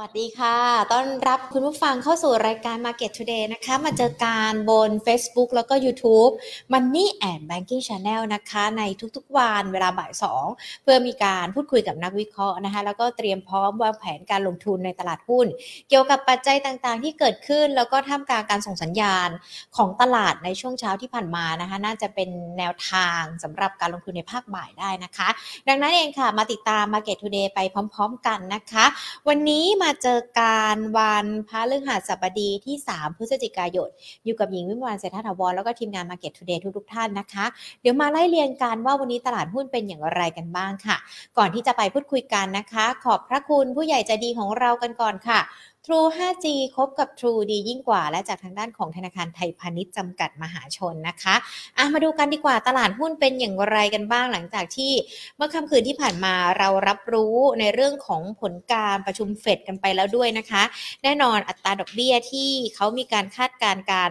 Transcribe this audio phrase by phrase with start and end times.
[0.00, 0.58] วัสดีค่ะ
[0.92, 6.32] ต้อนรับคุณผู้ฟังเข้าสู่รายการ Market Today นะคะ มาเจอการบน Facebook แล้วก็ YouTube
[6.72, 8.82] Money and Banking Channel นะคะ ใน
[9.16, 10.12] ทุกๆวันเวลาบ่าย
[10.48, 15.46] 2 เพื่อมีการพูดคุยกับนักวิเคราะห์นะคะ แล้วก็เตรียมพร้อมวางแผนการลงทุนในตลาดหุ้น
[15.88, 19.28] เกี่ยวกับปัจจัยต่างๆ ที่เกิดขึ้น แล้วก็ท่ามกลางการส่งสัญญาณ
[19.76, 25.28] ของตลาดในช่วงเช้าที่ผ่านมานะคะ น่าจะเป็นแนวทางสำหรับการลงทุนในภาคบ่ายได้นะคะ
[25.68, 27.60] ดังนั้นเองค่ะมาติดตาม Market Today ไป
[27.94, 28.84] พร้อม ๆ กันนะคะ
[29.30, 33.88] วันนี้มาาเจอการวันพระฤหัสบดีที่ 3 พฤศจิกายน
[34.24, 37.46] อยู่กับหญิงวิมวานเศรษฐถาวรแล้วก็ทีมงาน Market Today ทุกๆท่านนะคะ
[37.80, 40.96] เดี๋ยวมาไล่เรียงกันว่าวันนี้ตลาดหุ้นเป็นอย่างไรกันบ้างค่ะ
[41.38, 45.40] ก่อนที่จะไปพูดคุยกันนะคะ ขอบพระคุณผู้ใหญ่ใจดีของเรากันก่อนค่ะ
[45.88, 51.34] True 5G คบกับ True ดียิ่งกว่า และจากทางด้านของธนาคารไทยพาณิชย์จำกัดมหาชนนะคะ
[51.76, 54.92] อะมาดูกันดีกว่าตลาดหุ้นเป็นอย่างไรกันบ้างหลังจากที่
[55.36, 60.62] เมื่อค่ำคืนที่ผ่านมาเรารับรู้ในเรื่องของผลการประชุมเฟดกันไปแล้วด้วยนะคะ
[61.02, 64.10] แน่นอนอัตราดอกเบี้ยที่เขามีการคาดการณ์กัน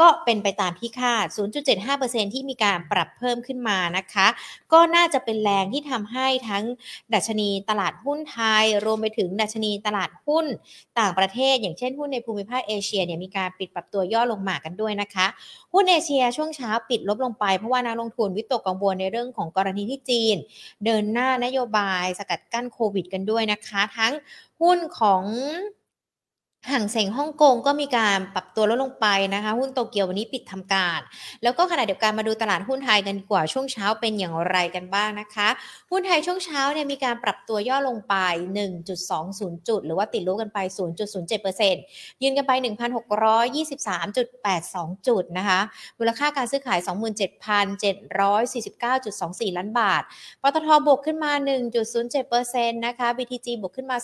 [0.00, 1.26] ก็เป็นไปตามที่คาด
[1.80, 4.26] 0.75%ที่มีการปรับเพิ่มขึ้นมานะคะ
[4.72, 6.64] ก็น่าจะเป็นแรงที่ทำให้ทั้ง
[7.14, 10.46] ดัชนีตลาดหุ้นไทย รวมไปถึงดัชนีตลาดหุ้น
[10.98, 15.26] ต่างประเทศ อย่างเช่นหุ้นในภูมิภาคเอเชียเนี่ยมีการปิดปรับตัวย่อลงมากันด้วยนะคะ
[15.72, 20.36] หุ้นเอเชียช่วงเช้าปิดลบลงไปเพราะว่านักลงทุนวิตกกังวลในเรื่องของกรณีที่จีน
[20.84, 24.12] เดินหน้านโยบายสกัดกั้นโควิด กันด้วยนะคะ ทั้ง
[24.60, 25.22] หุ้นของ
[26.70, 31.00] ห่างเสงฮ่องกงก็มีการปรับตัวลดลงไปนะคะ หุ้นโตเกียววันนี้ปิดทำการ
[31.42, 35.48] แล้วก็ขณะเดียวกันมาดูตลาดหุ้นไทยกันกว่าช่วงเช้าเป็นอย่างไรกันบ้างนะคะ
[35.90, 38.14] หุ้นไทยช่วงเช้าเนี่ยมีการปรับตัวย่อลงไป
[38.92, 40.58] 1.20 จุด หรือว่าติดลบกันไป
[41.40, 45.60] 0.07%ยืนกันไป 1,623.82 จุดนะคะ
[45.98, 50.02] มูลค่าการซื้อขาย 27,749.24 ล้านบาท
[50.42, 51.32] ปตทบวกขึ้นมา
[52.08, 53.96] 1.07%นะคะ BTG บวกขึ้นมา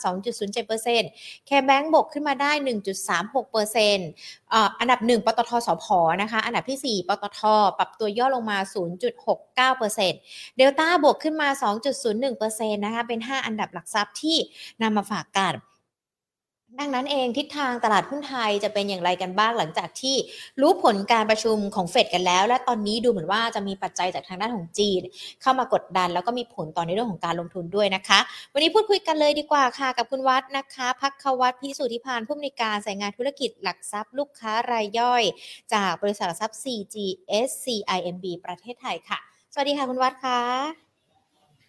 [0.71, 5.85] 2.07%แคแบงก์บวกขึ้นมาได้1.36%อันดับ 1 ปตทสพ
[6.23, 7.41] นะคะ อันดับที่ 4 ปตท
[7.79, 8.59] ปรับตัวย่อลงมา
[9.79, 11.49] 0.69%เดลต้าบวกขึ้นมา
[12.13, 14.37] 2.01%นะคะ เป็น 5 อันดับหลักทรัพย์ที่
[14.83, 15.55] นำมาฝากกัน
[16.81, 20.17] ดังนั้นเองทิศทางตลาดหุ้นไทยจะเป็นอย่างไรกันบ้างหลังจากที่
[20.61, 25.01] รู้ผลการประชุมของเฟดกันแล้ว และตอนนี้ดูเหมือนว่าจะมีปัจจัยจากทางด้านของจีน
[25.43, 28.19] เข้ามากดดัน แล้วก็มีผลต่อในเรื่องของการลงทุนด้วยนะคะ
[28.53, 35.23] วันนี้พูดคุยกันเลยดีกว่าค่ะ กับคุณวัดนะคะพักควัตพิสุทธิพานผู้อำนวยการสายงานธุรกิจหลักทรัพย์ลูกค้ารายย่อย
[35.75, 39.19] จากบริษัทหลักทรัพย์ CGS CIMB ประเทศไทยค่ะ
[39.53, 40.41] สวัสดีค่ะคุณวัดค่ะ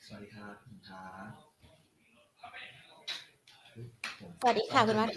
[0.05, 1.29] สวัสดีครับคุณครับ
[4.39, 5.09] สวัสดีค่ะคุณวัด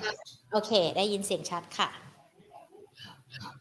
[0.53, 1.89] โอเค ได้ยินเสียงชัดค่ะ
[3.03, 3.55] ครับครับ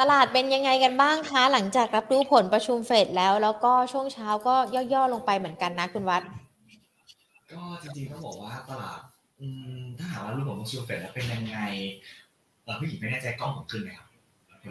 [0.00, 4.54] ตลาดเป็นยังไงกันบ้างคะ หลังจากรับรู้ผลประชุมเฟดแล้ว แล้วก็ช่วงเช้าก็
[4.94, 6.22] ย่อๆลงไปเหมือนกันนะคุณวัด
[7.52, 9.00] ก็จริงๆต้องบอกว่าตลาด
[9.40, 9.46] อื
[9.80, 11.58] มถ้าหากว่ารู้ผลของซูเฟตแล้วเป็นยังไง
[12.62, 14.13] เออผู้หญิงไม่แน่ใจกล้องผมขึ้นไหมครับพอดี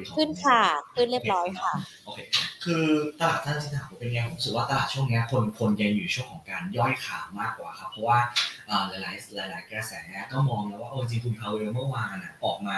[0.08, 0.62] ของขึ้นค่ะ
[0.96, 1.74] ขึ้นเรียบร้อยค่ะ
[2.06, 2.20] โอเค
[2.64, 2.86] คือ
[3.20, 8.20] ตลาดท่านที่ถามผมเป็นไงผมรู้สึกว่าตลาดช่วงเนี้ยคนคนยังอยู่ช่วงของการย่อยขามากกว่าครับเพราะว่า
[8.68, 9.12] เอ่อหลา
[9.46, 9.94] ยๆหลายๆกระแส
[10.32, 12.78] ก็มองแล้วว่าโอ้จริงๆคุณพาวเวลเมื่อวานน่ะออกมา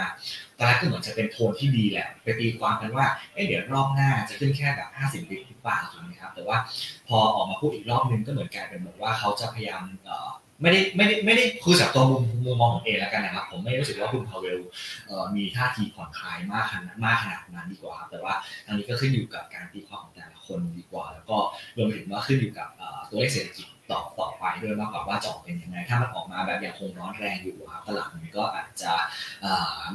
[0.58, 6.58] ตอนแรกก็เหมือนจะเป็นโทนที่ดีแหละไปตีความกันว่าเอ๊ะเดี๋ยวรอบหน้าจะขึ้นแค่แบบ 50บิตหรือเปล่าถูกไหมครับแต่ว่า
[7.08, 10.30] พอออกมาพูดอีกรอบนึงก็เหมือนกลายเป็นแบบว่าเขาจะพยายามเอ่อ
[10.62, 14.60] ไม่ได้ไม่ได้ไม่ได้คือจากตัวมุมมุมมองของเอแล้วกันนะครับ ผมไม่รู้สึกว่าคุณพาวเวล
[15.36, 18.34] มีท่าทีผ่อนคลายมากขนาดมากขนาดนั้นดีกว่าครับแต่ว่า
[18.68, 21.38] อันนี้ก็ขึ้นอยู่กับการตีความของแต่ละคนดีกว่า แล้วก็
[21.78, 22.68] รวมถึงว่าขึ้นอยู่กับ
[23.10, 28.92] ตัวเลขเศรษฐกิจ ต่อต่อไปด้วยมากกว่าว่าจะออกเป็นยังไง ถ้ามันออกมาแบบยังคงร้อนแรงอยู่ครับตลาดมันก็อาจจะ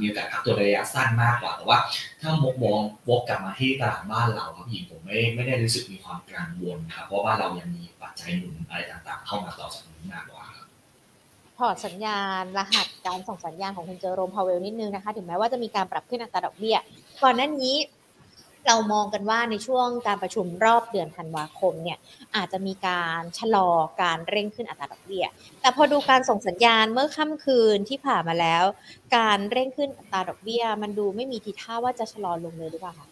[0.00, 1.78] มีโอกาสพักตัวระยะสั้นมากกว่า แต่ว่า
[2.20, 10.44] ถ้ามองมองวกกลับมาที่ตลาดบ้านเราครับพี่ผมไม่ไม่ได้รู้สึกมีความกังวลครับเพราะว่าเรายังมีปัจจัยหนุนอะไรต่างๆ เข้ามาต่อจากนี้มากกว่า
[11.58, 16.76] ถอดสัญญาณรหัสการส่งสัญญาณของคุณเจอโรมพาวเวลนิดนึงนะคะ ถึงแม้ว่าจะมีการปรับขึ้นอัตราดอกเบี้ย
[17.22, 17.76] ก่อนหน้านี้
[18.66, 21.98] เรามองกันว่าในช่วงการประชุมรอบเดือนธันวาคมเนี่ย
[22.36, 23.68] อาจจะมีการชะลอ
[24.02, 25.26] การเร่งขึ้นอัตราดอกเบี้ย
[25.60, 28.64] แต่พอดูการส่งสัญญาณเมื่อค่ำคืนที่ผ่านมาแล้ว
[29.16, 33.09] การเร่งขึ้นอัตราดอกเบี้ย มันดูไม่มีทีท่าว่าจะชะลอลงเลยหรือเปล่าคะ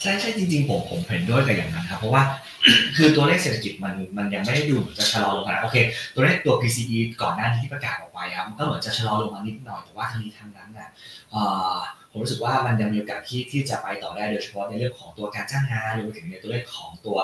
[0.00, 2.22] ใช่ใช่จริงๆผมผมเห็นด้วยกับอย่างนั้นครับเพราะว่า
[2.96, 5.76] คือตัวเลขเศรษฐกิจมันมันยังไม่ได้ดูเหมือนจะชะลอลงนะโอเค
[6.14, 10.88] ตัวเลขตัว PCE ก่อนหน้านี้ที่ประกาศออกไปครับมันก็เหมือนจะชะลอลงมานิดหน่อยแต่ว่าทั้งนี้ทั้งนั้นน่ะ
[11.30, 11.42] เอ่
[11.78, 11.80] ย
[12.10, 17.18] ผมรู้สึกว่ามันยังมีโอกาสที่ที่จะไปต่อได้โดยเฉพาะในเรื่องของตัวการจ้างงานรวมไปถึงในตัวเลขของตัว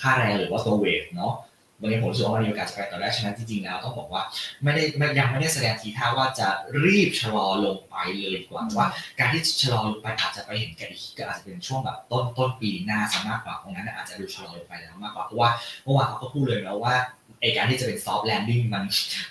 [0.00, 1.34] ค่าแรงหรือว่าตัวเวทเนาะ
[1.82, 4.22] วันนี้ผมรู้สึกว่ามันมีโอกาสจะไปต่อได้ฉะนั้นจริงๆแล้วต้องบอกว่า
[4.62, 4.82] ไม่ได้
[5.18, 6.48] ยังไม่ได้แสดงทีท่าว่าจะ
[6.84, 8.86] รีบชะลอลงไปเลยกว่าว่า
[9.18, 15.50] การที่ชะลอลงไปอาจจะไปเห็นกันอีกก็อาจจะเป็นช่วงแบบต้นต้นปีหน้าซะมากกว่าตรงนั้นอาจจะดูชะลอลงไปแล้วมากกว่าเพราะว่า
[15.84, 16.94] เมื่อวานเขาก็พูดเลยแล้วว่า
[17.40, 18.84] ไอการที่จะเป็น soft landing มัน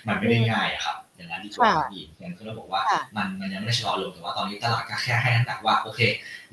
[0.06, 2.82] มันไม่ได้ง่ายอะครับ อย่างนั้นดีกว่าอีกอย่างที่เราบอกว่า
[3.16, 6.00] มันมันยังไม่ได้ชะลอลงแต่ว่าตอนนี้ตลาดก็แค่ให้น้ำหนักว่าโอเค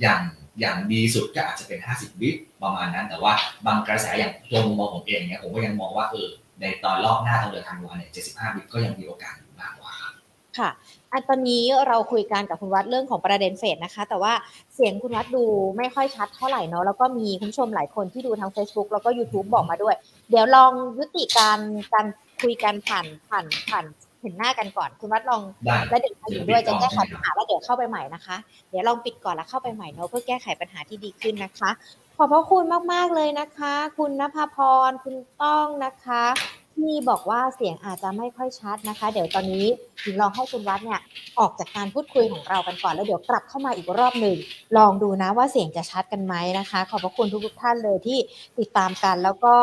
[0.02, 0.22] อย่าง
[0.60, 3.34] อย่างดีสุดก็อาจจะเป็น 50 bips ประมาณนั้น แต่ว่า
[3.66, 6.28] บางกระแสอย่างตัวมุมมองผมเองเนี่ยผมก็ยังมองว่าเออ
[6.62, 10.14] ในตอนรอบหน้าตอนเดือนธันวาเนี่ย75 bips ก็ยังมีโอกาสอยู่มากกว่าครับ
[10.58, 10.70] ค่ะ
[11.12, 14.34] อันตอนนี้เราคุยกันกับคุณวัดเรื่องของประเด็นเฟดนะคะ แต่ว่า
[14.74, 15.44] เสียงคุณวัดดู
[15.78, 19.96] ไม่ค่อยชัดเท่าไหร่เนาะแล้วก็มีคุณผู้ชมหลายคนที่ดูทาง Facebook แล้วก็ YouTube บอกมาด้วย
[20.30, 21.60] เดี๋ยวลองยุติการ
[21.94, 22.06] การ
[22.42, 23.86] คุยกันผ่านผ่านผ่าน
[24.22, 25.42] เห็นหน้ากันก่อนคุณวัดลอง
[25.90, 28.38] แล้วเดี๋ยวอยู่ด้วยจะแก้ไขปัญหาแล้วเดี๋ยวเข้าไปใหม่นะคะ
[28.70, 31.70] เดี๋ยวลองปิดก่อนแล้วเข้าไปใหม่เนาะเพื่อแก้ไขปัญหาที่ดีขึ้นนะคะ
[32.18, 34.58] ขอบพระคุณมากๆเลยนะคะ คุณนภาพ
[34.90, 36.24] รคุณต้องนะคะ
[36.78, 39.66] ที่บอกว่าเสียงอาจจะไม่ค่อยชัดนะคะ เดี๋ยวตอนนี้
[40.04, 41.02] ถึงลองให้คุณวัดเนี่ย
[41.40, 44.38] ออกจากการพูดคุยของเรากันก่อนแล้วเดี๋ยวกลับเข้ามาอีกรอบหนึ่ง
[44.78, 48.20] ลองดูนะว่าเสียงจะชัดกันไหมนะคะ ขอบพระคุณทุกท่านเลยที่
[48.60, 49.56] ติดตามกันแล้วก็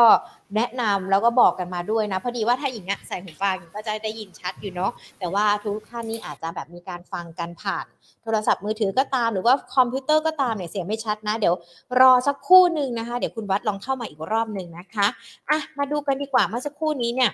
[0.55, 7.85] แนะนำแล้วก็บอกกันมาด้วยนะ พอดีว่าถ้าหญิงใส่หูฟังก็จะได้ยินชัดอยู่เนาะแต่ว่าทุกท่านนี่อาจจะแบบมีการฟังกันผ่าน
[8.23, 11.55] โทรศัพท์มือถือก็ตามหรือว่าคอมพิวเตอร์ก็ตามเนี่ยเสียงไม่ชัดนะ เดี๋ยว
[12.01, 15.07] รอสักคู่หนึ่งนะคะ เดี๋ยวคุณวัดลองเข้ามาอีกรอบหนึ่งนะคะ
[15.49, 17.29] อะมาดูกันดีกว่าเมื่อสักครู่นี้เนี่ย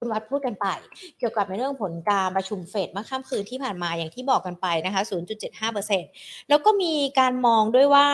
[0.00, 0.66] คุณวัดพูดกันไป
[1.18, 5.02] เกี่ยวกับในเรื่องผลการประชุมเฟดเมื่อค่ำคืนที่ผ่านมาอย่างที่บอกกันไปนะคะ
[5.74, 8.06] 0.75%แล้วก็มีการมองด้วยว่า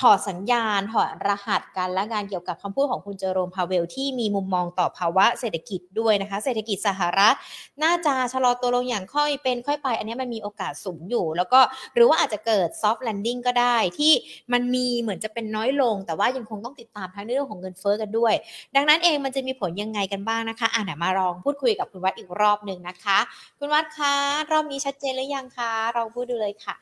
[0.00, 7.34] ถอดสัญญาณ ถอดรหัสกันและงานเกี่ยวกับคำพูดของคุณเจอโรมพาเวล ที่มีมุมมองต่อภาวะเศรษฐกิจด้วยนะคะ เศรษฐกิจสหรัฐ
[7.82, 11.60] น่าจะชะลอตัวลงอย่างค่อยเป็นค่อยไป อันนี้มันมีโอกาสสูงอยู่ แล้วก็
[11.94, 14.12] หรือว่าอาจจะเกิดซอฟต์แลนดิ้งก็ได้ที่
[14.52, 18.34] มันมีเหมือนจะเป็นน้อยลง แต่ว่ายังคงต้องติดตามทั้งในเรื่องของเงินเฟ้อกันด้วย
[18.76, 23.18] ดังนั้นเองมันจะมีผลยังไงกันบ้างนะคะอ่านมาลองพูดคุยกับคุณวัดอีกรอบหนึ่งนะคะ
[23.58, 24.14] คุณวัดคะ
[24.52, 26.76] รอบนี้ชัดเจนหรือยังคะเราพูดดูเลยค่ะ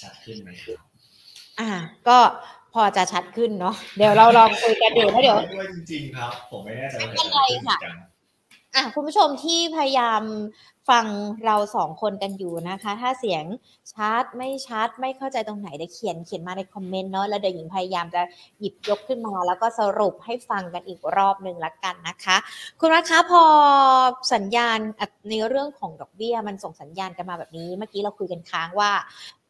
[0.00, 0.78] ชัดขึ้นไหมครับ
[1.60, 1.70] อ่า
[2.08, 2.18] ก็
[2.74, 7.76] พอจะชัดขึ้นเนาะเดี๋ยวเราลองคุยกันดูแล้วเดี๋ยวด้วยจริงๆครับ ผมไม่แน่ใจว่าจะเป็นไรค่ะ
[8.74, 10.22] อะคุณผู้ชมที่พยายาม
[10.88, 11.06] ฟัง
[11.46, 13.44] เราสองคนกันอยู่นะคะ ถ้าเสียง
[13.94, 18.22] ชัดไม่ชัดไม่เข้าใจตรงไหนเดี๋ยวเขียนเขียนมาในคอมเมนต์เนาะแล้วเดี๋ยวหญิงพยายามจะ
[18.60, 22.36] หยิบยกขึ้นมา แล้วก็สรุปให้ฟังกันอีกรอบหนึ่งละกันนะคะ
[22.80, 23.42] คุณรัฐคะพอ
[24.34, 24.78] สัญญาณ
[25.30, 28.90] ในเรื่องของดอกเบี้ย มันส่งสัญญาณกันมาแบบนี้ เมื่อกี้เราคุยกันค้างว่า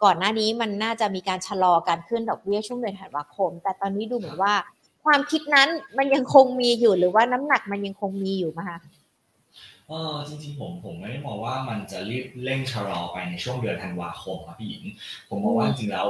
[0.02, 4.54] ก่อนหน้านี้มันน่าจะมีการชะลอการขึ้นดอกเบี้ยช่วงเดือนธันวาคม แต่ตอนนี้ดูเหมือนว่า
[5.04, 5.68] ความคิดนั้น
[5.98, 8.78] มันยังคงมีอยู่หรือว่าน้ำหนักมันยังคงมีอยู่ไหมคะ
[9.88, 14.84] เออจริงๆผมผมไม่ได้มองว่ามันจะรีบเร่งชะลอไปในช่วงเดือนธันวาคมครับพี่หญิง
[15.30, 16.06] ผมมองว่าจริงๆแล้ว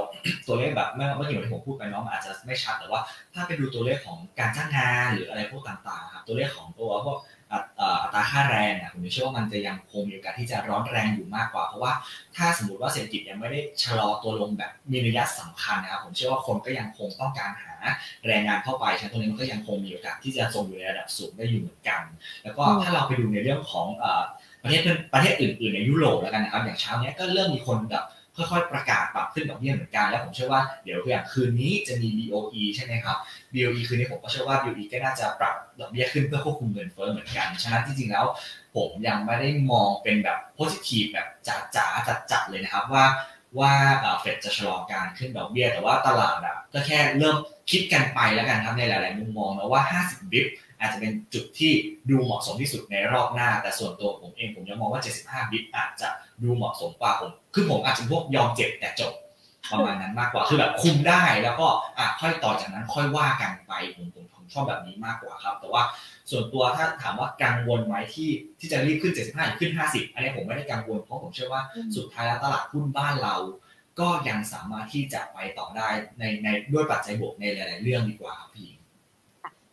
[0.47, 3.01] ตัวเลขแบบเมื่อเมื่อกี้ที่ผมพูดไปเนาะมันอาจจะไม่ชัดแต่ว่า
[3.35, 7.19] ถ้าไปดูตัวเลขของการจ้างงานหรืออะไรพวกต่างๆครับตัวเลขของตัวพวก
[7.53, 7.59] อั
[8.15, 11.93] ตราค่าแรงอะผมเชื่อว่ามันจะยังคงมีโอกาสที่จะร้อนแรงอยู่มากกว่า เพราะว่า
[12.37, 17.75] ถ้าสมมติว่าเศรษฐกิจยังไม่ได้ชะลอตัวลงแบบมีระยะสำคัญนะครับผมเชื่อว่าคนก็ยังคงต้องการหา
[18.27, 22.03] แรงงานเข้าไปชั้นตรงนี้มันก็ยังคงมีโอกาสที่จะทรงอยู่ในระดับสูงได้อยู่เหมือนกัน
[22.45, 23.87] แล้วก็ถ้าเราไปดูในเรื่องของ
[24.63, 24.83] ประเทศ
[25.15, 28.05] ประเทศอื่นๆในยุโรปแล้วกันนะครับอย่างเช้านี้ก็เริ่มมีคนแบบ
[28.37, 33.17] ค่อยๆประกาศปรับขึ้นดอกเบี้ยเหมือนกันแล้วผมเชื่อว่าเดี๋ยวอย่างคืนนี้จะมี BOE ใช่ไหมครับ
[33.53, 38.27] BOE คืนนี้ผมก็เชื่อว่า BOE ก็น่าจะปรับดอกเบี้ยขึ้นเพื่อควบคุมเงินเฟ้อเหมือนกันฉะนั้นจริงๆแล้ว
[38.77, 41.27] ผมยังไม่ได้มองเป็นแบบโพซิทีฟแบบ
[41.77, 43.05] จ๋าๆจัดๆเลยนะครับว่า
[43.59, 43.73] ว่า
[44.21, 47.37] เฟดจะชะลอการขึ้นดอกเบี้ยแต่ว่าตลาดอะก็แค่เริ่ม
[47.71, 50.47] คิดกันไปแล้วกันครับในหลาย ๆ มุมมองนะว่า 50 บิป
[50.81, 51.73] อาจจะเป็นจุดที่
[52.11, 56.09] ดูเหมาะสมที่สุดในรอบหน้า แต่ส่วนตัวผมเองผมยังมองว่า 75 บิปอาจจะ
[56.43, 59.13] ดูเหมาะสมกว่าผม คือผมอาจจะพวกยอมเจ็บแต่จบ
[59.73, 61.67] ประมาณนั้นมากกว่า คือแบบคุมได้แล้วก็
[61.99, 65.83] อะค่อยต่อจากนั้นค่อยว่ากันไปผมผมผมชอบแบบนี้มากกว่าครับ แต่ว่า
[66.31, 71.63] ส่วนตัวถ้าถามว่ากังวลไหมที่ที่จะรีบขึ้น 75หรือขึ้น 50 อันนี้ผมไม่ได้กังวลเพราะผมเชื่อว่า
[71.97, 73.37] สุดท้ายแล้วตลาดหุ้นบ้านเรา
[74.01, 78.69] ก็ยังสามารถที่จะไปต่อได้ในในด้วยปัจจัยบวกในหลาย ๆ เรื่องดีกว่าครับพี่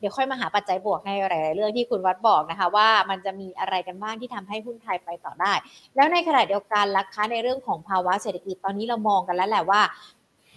[0.03, 5.53] ดี๋ยวค่อยมาหาปัจจัยบวกในหลายๆเรื่องที่คุณวัดบอกนะคะ ว่ามันจะมีอะไรกันบ้างที่ทำให้หุ้นไทยไปต่อได้
[5.95, 9.81] แล้วในขณะเดียวกันราคาในเรื่องของภาวะเศรษฐกิจตอนนี้เรามองกันแล้วแหละว่า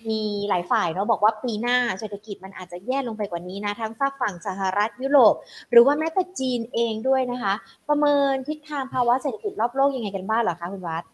[0.09, 5.35] มีหลายฝ่ายเนาะบอกว่าปีหน้าเศรษฐกิจมันอาจจะแย่ลงไปกว่านี้นะ ทั้งฝากฝั่งสหรัฐยุโรป
[5.71, 7.55] หรือว่าแม้แต่จีนเองด้วยนะคะ
[7.89, 11.05] ประเมินทิศทางภาวะเศรษฐกิจรอบโลกยังไงกันบ้างเหรอคะคุณวัด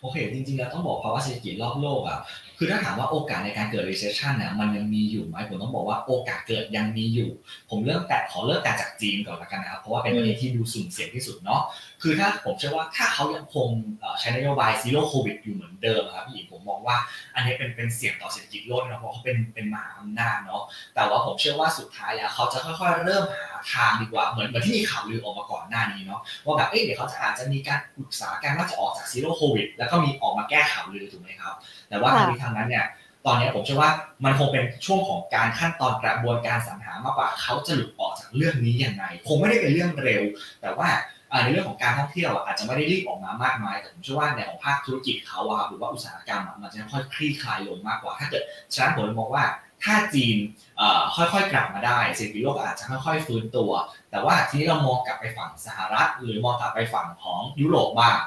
[0.00, 2.18] โอเค จริงๆแล้วต้องบอกภาวะเศรษฐกิจรอบโลกอะ
[2.58, 7.30] คือถ้าถามว่าโอกาสในการเกิด recession เนี่ยมันยังมีอยู่ไหมผมต้องบอกว่าโอกาสเกิดยังมีอยู่
[7.70, 11.62] ผมเริ่มแต่ขอเริ่มแต่จากจีนก่อนละกันนะครับเพราะว่าเป็นประเทศที่ดูสุ่มเสี่ยงที่สุดเนาะ
[12.02, 13.68] คือถ้าผมเชื่อว่าถ้าเขายังคง
[14.20, 16.96] ใช้นโยบาย zero COVID อยู่เหมือนเดิมครับพี่ผมมองว่า
[17.34, 20.62] อันนี้เป็นเป็นเสี่ยงต่อเศรษฐกิจโลกนะเพราะเขาเป็นเป็นมหาอำนาจเนาะ
[20.94, 31.54] แต่ว่าผมเชื่อว่าสุดท้ายแล้วเขาจะค่อยๆเริ่มหาทางดีกว่าเหมือนเหมือนที่มีข่าวลือออกมาก่อนหน้านี้เนาะว่าแบบเอ๊ะเดี๋ยวเขาจะอาจจะมีการปรึกษาการว่าจะออกจาก zero COVID แล้วก็มีออกมาแก้ข่าวลือถูกไหมครับ
[31.88, 32.86] แต่ว่าทางนี้ทางนั้นเนี่ย
[33.26, 33.90] ตอนนี้ผมเชื่อว่า
[34.24, 40.22] มันคงเป็นช่วงของการขั้นตอนกระบวนการสรรหามากกว่าเขาจะหลุดออกจากเรื่องนี้ยังไงคงไม่ได้เป็นเรื่องเร็ว
[40.60, 40.88] แต่ว่า
[41.42, 48.42] ในเรื่องของการท่องเที่ยวอาจจะไม่ได้รีบออกมามากมาย แต่ผมเชื่อว่าในของภาคธุรกิจเขาอะหรือว่าอุตสาหกรรมมันจะค่อยคลี่คลายลงมากกว่า ถ้าเกิด
[48.74, 49.44] ฉะนั้นผมมองว่า
[49.84, 50.36] ถ้าจีน
[51.16, 53.70] ค่อยๆกลับมาได้เศรษฐกิจโลกอาจจะค่อยๆฟื้นตัว
[54.10, 58.18] แต่ว่าทีนี้เรามองกลับไปฝั่งสหรัฐ หรือมองกลับไปฝั่งของยุโรปบ้าง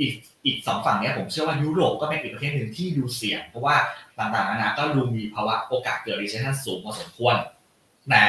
[0.00, 0.12] อีก
[0.46, 3.76] อีกสองฝั่งนี้ผมเชื่อว่ายุโรปก็เป็นอีกประเทศหนึ่งที่ดูเสี่ยง เพราะว่า
[4.18, 7.34] ต่างๆนานาก็ดูมีภาวะโอกาสเกิด recession สูงพอสมควร
[8.10, 8.24] แต่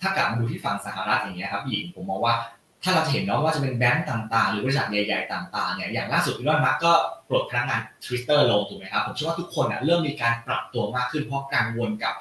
[0.00, 2.34] ถ้ากลับมาดูที่ฝั่งสหรัฐอย่างเงี้ยครับหญิงผมมองว่า
[2.82, 6.92] ถ้าเราจะเห็นเนาะว่าจะเป็นแบงก์ต่างๆ หรือบริษัทใหญ่ๆ ต่างๆเนี่ยอย่างล่าสุดอีลอนมัสก็
[7.28, 12.14] ปลดพนักงาน Twitter ลงถูกไหมครับผมเชื่อว่าทุกคนเริ่มมีการปรับตัวมากขึ้นเพราะกังวลกับ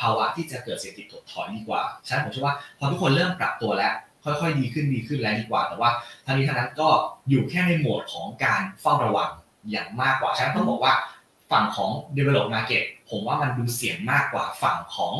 [0.00, 5.90] ภาวะที่จะเกิดเศรษฐกิจถดถอยดีกว่าฉะนั้นผมเชื่อว่าพอทุกคนเริ่มปรับตัวแล้ว ค่อยๆ ดีขึ้นดีขึ้นแล้วดีกว่า แต่ว่า
[6.26, 6.88] ทั้งนี้ทั้งนั้นก็
[7.28, 9.30] อยู่แค่ในโหมดของการเฝ้าระวัง
[9.70, 10.94] อย่างมากกว่าฉะนั้นต้องบอกว่า
[11.52, 15.14] ฝั่งของ develop market ผมว่ามันดูเสี่ยงมากกว่าฝั่งของ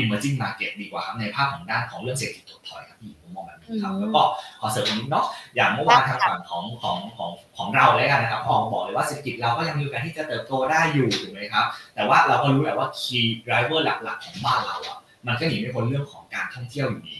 [0.00, 4.22] emerging market ดีกว่าครับในภาพของด้านของเรื่องเศรษฐกิจถดถอยครับพี่ผมมองแบบนี้ครับแล้วก็
[4.60, 5.26] ขอเสริมนิดเนาะ
[5.56, 17.18] อย่างเมื่อวานทางฝั่งของของของของเราเลยกันนะครับพอบอกเลยว่าเศรษฐกิจเราก็ยังมีโอกาสที่จะเติบโตได้อยู่ถูกไหมครับ แต่ว่าเราก็รู้แหละว่า key driver หลักๆ ของบ้านเราอะมันก็หนีไม่พ้นเรื่องของการท่องเที่ยวอยู่ดี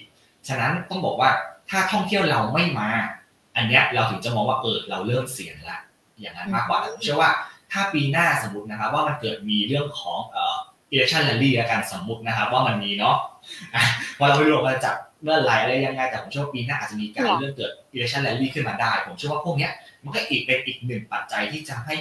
[0.48, 1.30] ฉะนั้นต้องบอกว่า
[1.70, 2.88] ถ้าท่องเที่ยวเราไม่มา
[3.56, 5.78] อันเนี้ยเราถึงจะมองว่าเออเราเริ่มเสี่ยงละ
[6.20, 7.30] อย่างนั้นมากกว่าผมเชื่อว่า
[7.72, 10.56] ถ้าปีหน้าสมมตินะครับว่ามันเกิดมีเรื่องของเอ่อ
[10.92, 13.16] election rally อาการสมมตินะครับว่ามันมีเนาะ
[14.18, 14.90] พอเราไม่รู้ว่าจะ
[15.22, 19.68] เมื่อไหร่อะไรยังไงแต่ผมเชื่อว่าปีหน้าอาจจะมีการเรื่องเกิด election rally ขึ้นมาได้ ผมเชื่อว่าพวกนี้
[20.04, 21.94] มันก็อีกเป็นอีกหนึ่งปัจจัยที่จะให้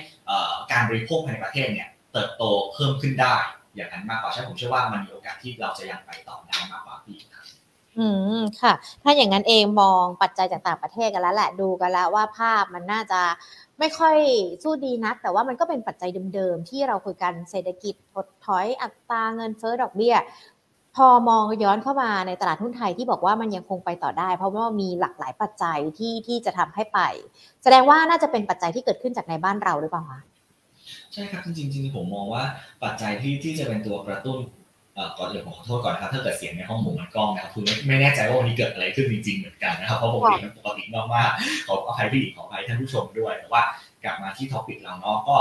[0.72, 3.36] การบริโภคภายในประเทศเนี่ยเติบโตเพิ่มขึ้นได้
[3.76, 7.37] อย่างนั้นมากกว่าใช่ผมเชื่อว่ามันมีโอกาสที่เราจะยังไปต่อได้มากกว่าปีครับ
[8.00, 8.08] อื
[8.40, 8.74] มค่ะ
[9.04, 13.22] ถ้าอย่างนั้นเองมองปัจจัยจากต่างประเทศกันแล้วแหละดูกันแล้วว่าภาพมันน่าจะ
[13.80, 14.18] ไม่ค่อย
[14.64, 20.16] สู้ดีนัก แต่ว่ามันก็เป็นปัจจัยเดิมๆ ที่เราคุยกันเศรษฐกิจถดถอยอัตราเงินเฟ้อดอกเบี้ย
[20.96, 27.00] พอมองย้อนเข้ามาในตลาดหุ้นไทยที่บอกว่ามันยังคงไปต่อได้ เพราะว่ามีหลากหลายปัจจัยที่ที่จะทำให้ไป
[27.64, 30.20] แสดงว่าน่าจะเป็นปัจจัยที่เกิดขึ้นจากในบ้านเราหรือเปล่าคะ
[31.14, 32.44] ใช่ครับจริงๆผมมองว่า
[32.84, 34.38] ปัจจัยที่ที่จะเป็นตัวกระตุ้น
[35.18, 43.62] ก่อนเดี๋ยวผมขอโทษก่อนนะครับถ้าเกิดเสียงในห้องผมมันกล้องนะครับคือไม่ไม่แน่ใจว่าวันนี้เกิดอะไรขึ้นจริงๆเหมือนกันนะครับเพราะปกติมันปกติมากๆขออภัยพี่หญิงขออภัยท่านผู้ชมด้วยแต่ว่า
[44.04, 45.38] กลับมาที่ท็อปิกเราเนาะก็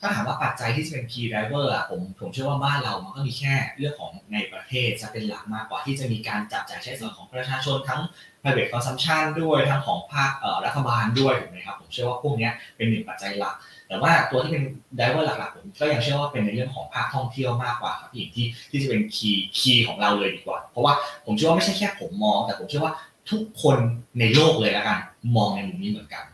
[0.00, 8.00] ถ้าถามว่าปัจจัยที่จะเป็น key driver อะผมผมเชื่อว่าบ้านเรามันก็มีแค่เรื่องของในประเทศจะเป็นหลักมากกว่าที่จะมีการจับจ่ายใช้สอยของประชาชนทั้ง
[8.42, 10.32] private consumption ด้วยทั้งของภาค
[10.64, 13.54] รัฐบาลด้วยถูกไหมครับผมเชื่อว่าพวกนี้เป็นหนึ่งปัจจัยหลัก
[13.90, 14.64] แต่ว่าตัวที่เป็น
[14.96, 20.94] driver หลักๆผมก็ยังเชื่อว่าเป็นในเรื่องของภาคท่องเที่ยวมากกว่าครับพี่ที่ที่จะเป็น key key ของเราเลยดีกว่า เพราะว่า
[21.26, 22.94] ผมเชื่อว่าไม่ใช่แค่ผมมอง แต่ผมเชื่อว่า
[23.30, 23.78] ทุกคน
[24.20, 24.98] ในโลกเลยแล้วกัน
[25.36, 26.24] มองในมุมนี้เหมือนกัน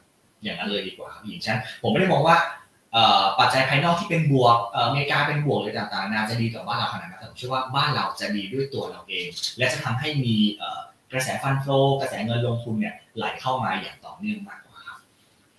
[0.42, 2.36] อย่างนั้นเลยดีกว่าครับพี่ฉะนั้นผมไม่ได้มองว่า
[3.38, 9.26] ปัจจัยภายนอกที่เป็นบวกอเมริกาเป็นบวกเลยต่างๆนาจะดีกับบ้านเราขนาดนั้นผมเชื่อว่าบ้านเราจะดีด้วยตัวเราเอง
[9.58, 10.36] และจะทำให้มี
[11.12, 11.66] กระแส fund flow
[12.00, 14.98] กระแสเงินลงทุนเนี่ยไหลเข้ามาอย่างต่อเนื่องมากกว่าครับ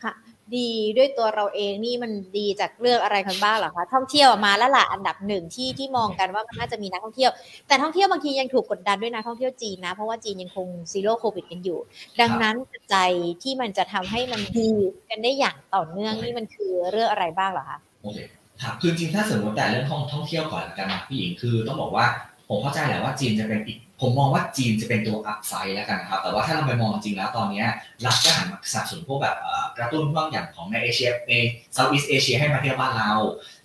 [0.03, 0.13] ค่ะ
[0.55, 7.31] ดีด้วยตัวเราเองนี่มันดีจากเรื่องอะไรกันบ้างหรอคะท่องเที่ยวมาแล้วล่ะอันดับหนึ่งที่ที่มองกันว่ามันน่าจะมีนักท่องเที่ยว
[7.67, 11.79] แต่ท่องเที่ยวบางทียังถูกกดดันด้วยนักท่องเที่ยวจีนนะ เพราะว่าจีนยังคง zero COVID กันอยู่
[12.21, 12.55] ดังนั้น
[12.91, 12.95] ปัจจัย
[13.43, 14.69] ที่มันจะทำให้มันดี
[15.09, 18.17] กันได้อย่างต่อเนื่องนี่มันคือเรื่องอะไรบ้างเหรอคะโอเค
[18.61, 22.05] ครับคือจริงถ้าสมมติแต่เรื่องท่องท่องเที่ยวก่อนกันนะพี่หญิงคือต้องบอกว่า
[22.49, 27.63] ผมเข้าใจแหละว่าจีนจะเป็นอีก ผมมองว่าจีนจะเป็นตัว upside แล้วกันนะครับ แต่ว่าถ้าเราไปมองจริงแล้วตอนนี้
[28.05, 29.37] รัฐก็หันมาสนับสนุนพวกแบบ
[29.77, 31.33] กระตุ้นบางอย่างของในเอเชียใน
[31.73, 33.11] Southeast Asia ให้มาเที่ยวบ้านเรา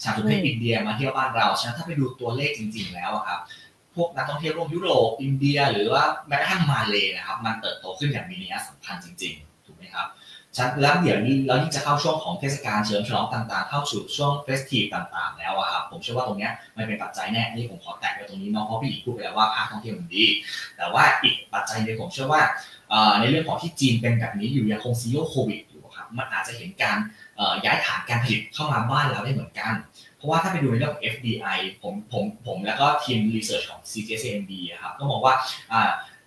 [0.02, 3.40] สนับสนุนให้อินเดียมาเที่ยวบ้านเรา ฉะนั้นถ้าไปดูตัวเลขจริง ๆ แล้วครับ
[3.94, 10.06] พวกนักท่องเที่ยวร่วมยุโรป อินเดีย หรือว่าแม้กระทั่งมาเลยนะครับ มันเติบโตขึ้นอย่างมีนัยสำคัญจริง ๆ ถูกไหมครับ
[10.58, 20.24] ชัดแล้วเดี๋ยวนี้เรายิ่งจะเข้าช่วงของเทศกาลเฉลิมฉลองต่างๆ เข้าสู่ช่วง festive ต่างๆ แล้วครับผมเชื่อว่าตรงนี้มันเป็นปัจจัยแน่นี่ผมขอแตะไว้ตรงนี้น้องเพราะพี่หญิงพูดไปแล้วว่าภาคท่องเที่ยวมันดี
[20.76, 22.42] แต่ว่าอีกปัจจัยนึงผมเชื่อว่า
[23.20, 26.96] ในเรื่องของที่จีนเป็นแบบนี้อยู่ยังคง zero COVID อยู่ครับมันอาจจะเห็นการ
[27.64, 29.74] ย้ายฐานการผลิตเข้ามาบ้านเราได้เหมือนกัน
[30.16, 35.34] เพราะว่าถ้าไปดูในเรื่องของ FDI ผมผมผมแล้วก็ทีม research ของ CGS-CIMB ครับก็มองว่า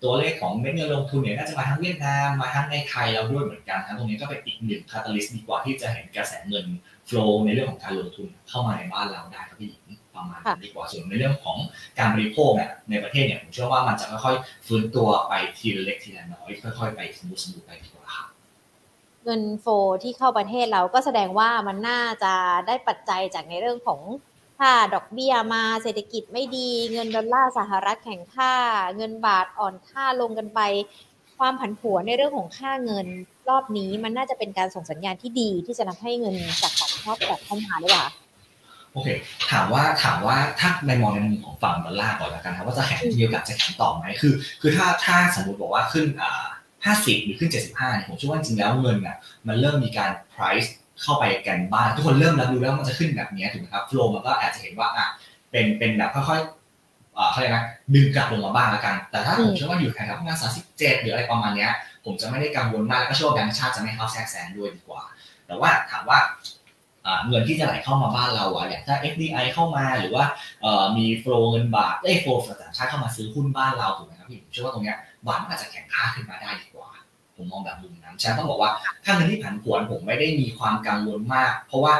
[0.02, 6.66] ตัวเลขของเม็ดเงินลงทุนเนี่ยน่าจะมาทั้งเวียดนามมาทั้งในไทยเราด้วยเหมือนกันทั้งตรงนี้ก็เป็นอีกหนึ่ง catalyst ดีกว่าที่จะเห็นกระแสเงิน
[7.06, 9.82] flow ในเรื่องของการลงทุนเข้ามาในบ้านเราได้ครับพี่หญิง
[10.14, 11.58] ประมาณนี้ดีกว่าส่วนในเรื่องของ
[11.98, 18.28] การบริโภคเนี่ยในประเทศเนี่ยผมเชื่อว่ามันจะค่อยๆฟื้นตัวไปทีละเล็กทีละน้อยค่อยๆไป smooth smooth ไปดีกว่าครับ
[19.24, 19.66] เงิน flow
[20.02, 22.34] ที่เข้าประเทศเราก็แสดงว่ามันน่าจะ
[22.66, 24.00] ได้ปัจจัยจากในเรื่องของ
[24.58, 28.52] ถ้าดอกเบี้ยมาเศรษฐกิจไม่ดี เงินดอลลาร์สหรัฐแข็งค่า
[28.96, 30.60] เงินบาทอ่อนค่าลงกันไป
[31.38, 33.06] ความผันผวนในเรื่องของค่าเงิน
[33.48, 38.06] รอบนี้ มันน่าจะเป็นการส่งสัญญาณที่ดีที่จะทำให้เงินจากต่างชาติแบบเข้ามาหรือเปล่า
[38.92, 39.08] โอเค
[39.50, 46.46] ถามว่าถามว่าถ้าในมองในมุมของฝั่งดอลลาร์ก่อนแล้วกันครับว่าจะแข็งมีโอกาสจะแข็งต่อไหมคือ คือถ้าถ้าสมมติบอกว่าขึ้นอ่า
[46.94, 50.68] 50 หรือขึ้น 75เนี่ยผมเชื่อว่าจริงแล้วเงินอะมันเริ่มมีการ price
[51.02, 55.06] เข้าไปกันบ้างทุกคนเริ่มรับรู้แล้วมันจะขึ้นแบบนี้ถูกไหมครับโฟล์มันก็อาจจะเห็นว่าอะ
[55.50, 60.36] เป็นเป็นแบบค่อยๆเขาเรียกนะดึงกลับลงมาบ้างล้วกัน แต่ถ้าผมเชื่อว่าอยู่แถวประมาณ
[60.68, 61.72] 37หรืออะไรประมาณเนี้ย
[62.04, 65.02] ผมจะไม่ได้กังวลมากแล้วก็เชื่อว่าแบงก์ชาติจะไม่เข้าแทรกแซงด้วยดีกว่า
[65.46, 66.18] แต่ว่าถามว่า
[67.28, 70.24] เงินที่จะไหลเข้ามาบ้านเราอะอย่างถ้า FDI เข้ามาหรือว่า
[70.96, 76.88] มีโฟล์เงินบาทเอ้โฟล์ต่างชาติเข้ามาซื้อหุ้นบ้านเราถูกไหมครับพี่ผมเชื่อว่าตรงเนี้ยบาทมันอาจจะแข็งค่าขึ้นมาได้ดีกว่า
[77.36, 78.70] ผมมองแบบมุมนั้นฉันต้องบอกว่า
[79.04, 81.94] ถ้าเงินที่ผันผวนผมไม่ได้มีความกังวลมาก เพราะว่า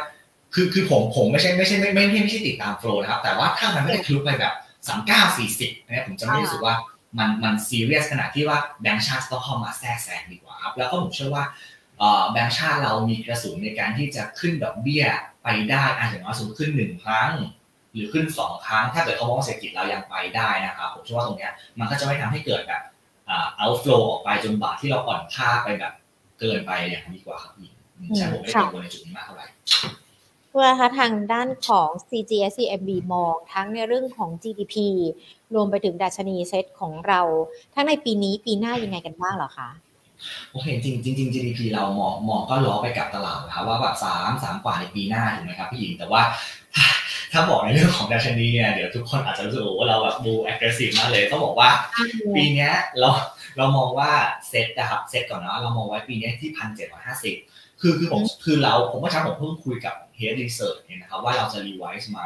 [0.54, 4.54] คือคือผมผมไม่ใช่ไม่ใช่ไม่ไม่ไม่ใช่ติดตามโฟล์นะครับ แต่ว่าถ้ามันไม่ได้คลุกไปแบบ
[4.88, 6.74] สามเก้าสี่สิบนะผมจะไม่รู้สึกว่า
[7.18, 11.44] มันมันซีเรียสขนาดที่ว่าแบงก์ชาติต้องเข้ามาแทรกแซงดีกว่าครับแล้วก็ผมเชื่อว่า
[12.32, 15.04] แบงก์ชาติเรามีกระสุนในการที่จะขึ้นดอกเบี้ย
[15.44, 17.32] ไปได้อาจจะน้อยสุดขึ้นหนึ่งครั้ง
[17.92, 22.82] หรือขึ้นสองครั้ง ถ้าเกิดเขามองเศรษฐกิจเรายังไปได้นะครับผมเชื่อว่าตรงเนี้ยมันก็จะไม่ทำให้เกิดแบบ
[23.56, 25.92] เอาฟลูออกไปจนบาทที่เราอ่อนค่าไปแบบ
[26.40, 27.70] เกินไปอย่างนี้กว่าครับพี่
[28.16, 29.46] ใช่ผมไม่ได้กังวลในจุดนี้มากเท่าไหร่
[30.50, 34.76] เพื่อคะทางด้านของ CGSCMB มองทั้งในเรื่องของ GDP
[35.54, 37.20] รวมไปถึงดัชนีเซตของเรา
[37.74, 39.68] ทั้งในปีนี้ปีหน้ายังไงกันบ้างเหรอคะ
[40.50, 46.22] โอเคจริงจริงจริง GDP เรามองมองก็ล้อไปกับตลาดนะครับว่าแบบสามสามกว่าในปีหน้าถูกไหมครับพี่หญิงแต่ว่า
[47.32, 51.70] ถ้าบอกในเรื่องของดัชนีเนี่ยเดี๋ยวทุกคนอาจจะรู้สึกว่าเราแบบดู aggressive มากเลยต้องบอกว่า
[52.34, 53.10] ปีนี้เรา
[53.56, 54.10] เรามองว่า
[54.48, 57.36] เซ็ตนะครับเซ็ตก่อนนะเรามองไว้ปีนี้ที่พันเจ็ดร้อยห้าสิบ
[57.80, 62.20] คือคือผมคือเราผมว่าช้าผมเพิ่งคุยกับ head research เนี่ยนะครับว่าเราจะ revise ไหม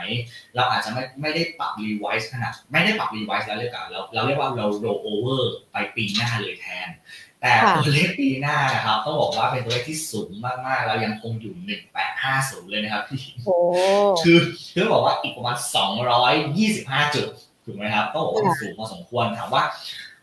[0.57, 6.89] เราอาจจะไม่ไม่ได้ปรับ revise ขนาดไม่ได้ปรับ revise แล้วเรียกว่าเราเราเรียกว่าเราโรโอเวอร์ไปปีหน้าเลยแทน
[7.41, 10.31] แต่ตัวเลขปีหน้านะครับต้องบอกว่าเป็นตัวเลขที่สูง
[10.67, 11.55] มากๆเรายังคงอยู่
[12.13, 13.23] 1850 เลยนะครับพี่
[14.23, 14.39] คือ
[14.73, 15.57] คือบอกว่าอีกประมาณ
[16.37, 17.27] 225 จุด
[17.65, 19.65] ถูกไหมครับต้องบอกว่าสูงพอสมควรถามว่า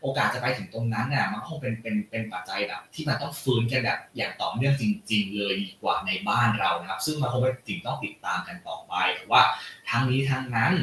[0.01, 8.93] โอกาสจะไปถึงตรงนั้นน่ะมันคงเป็นเป็นเป็นปัจจัยแบบ ที่มันต้องฟื้นกันแบบอย่างต่อเนื่องจริง ๆ เลยดีกว่าในบ้านเรานะครับ ซึ่งมันคงเป็นสิ่งต้องติดตามกันต่อไป
[9.31, 9.41] ว่า
[9.89, 10.73] ทั้งนี้ทั้งนั้น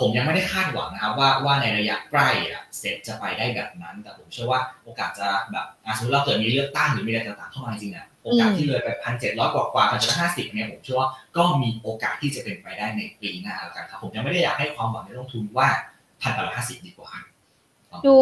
[0.00, 2.28] ผมยังไม่ได้คาดหวังนะครับว่าว่าในระยะใกล้
[2.78, 15.68] เซตจะไปได้แบบนั้น แต่ผมเชื่อว่าโอกาสจะแบบสมมติเราเกิดมีเลือกตั้งหรือมีอะไรต่างๆเข้ามาจริงๆอะโอกาสที่เลยไปพันเจ็ดร้อยกว่ากว่าพันเจ็ดห้าสิบเนี่ยผมเชื่อว่าก็มีโอกาสที่จะเป็นไปได้ในปีหน้าแล้วกันครับผมยังไม่ได้อยากให้ความหวังในลงทุนว่า
[16.22, 17.10] พันแปดร้อยห้าสิบดีกว่า
[18.06, 18.16] ดู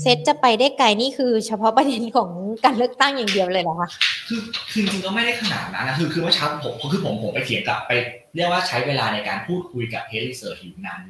[0.00, 2.30] เซตจะไปได้ไกลนี่คือ เฉพาะประเด็นของ
[2.64, 3.88] การเลือกตั้งอย่างเดียวเลยเหรอคะ
[4.28, 4.40] คือ
[4.72, 7.92] คือจริงๆก็ไม่ได้ขนาดนั้นนะคือคือเมื่อเช้าผมคือผมผมไปเถียงกับไป
[8.36, 11.00] เรียกว่าใช้เวลาในการพูดคุยกับ head research อยู่นาน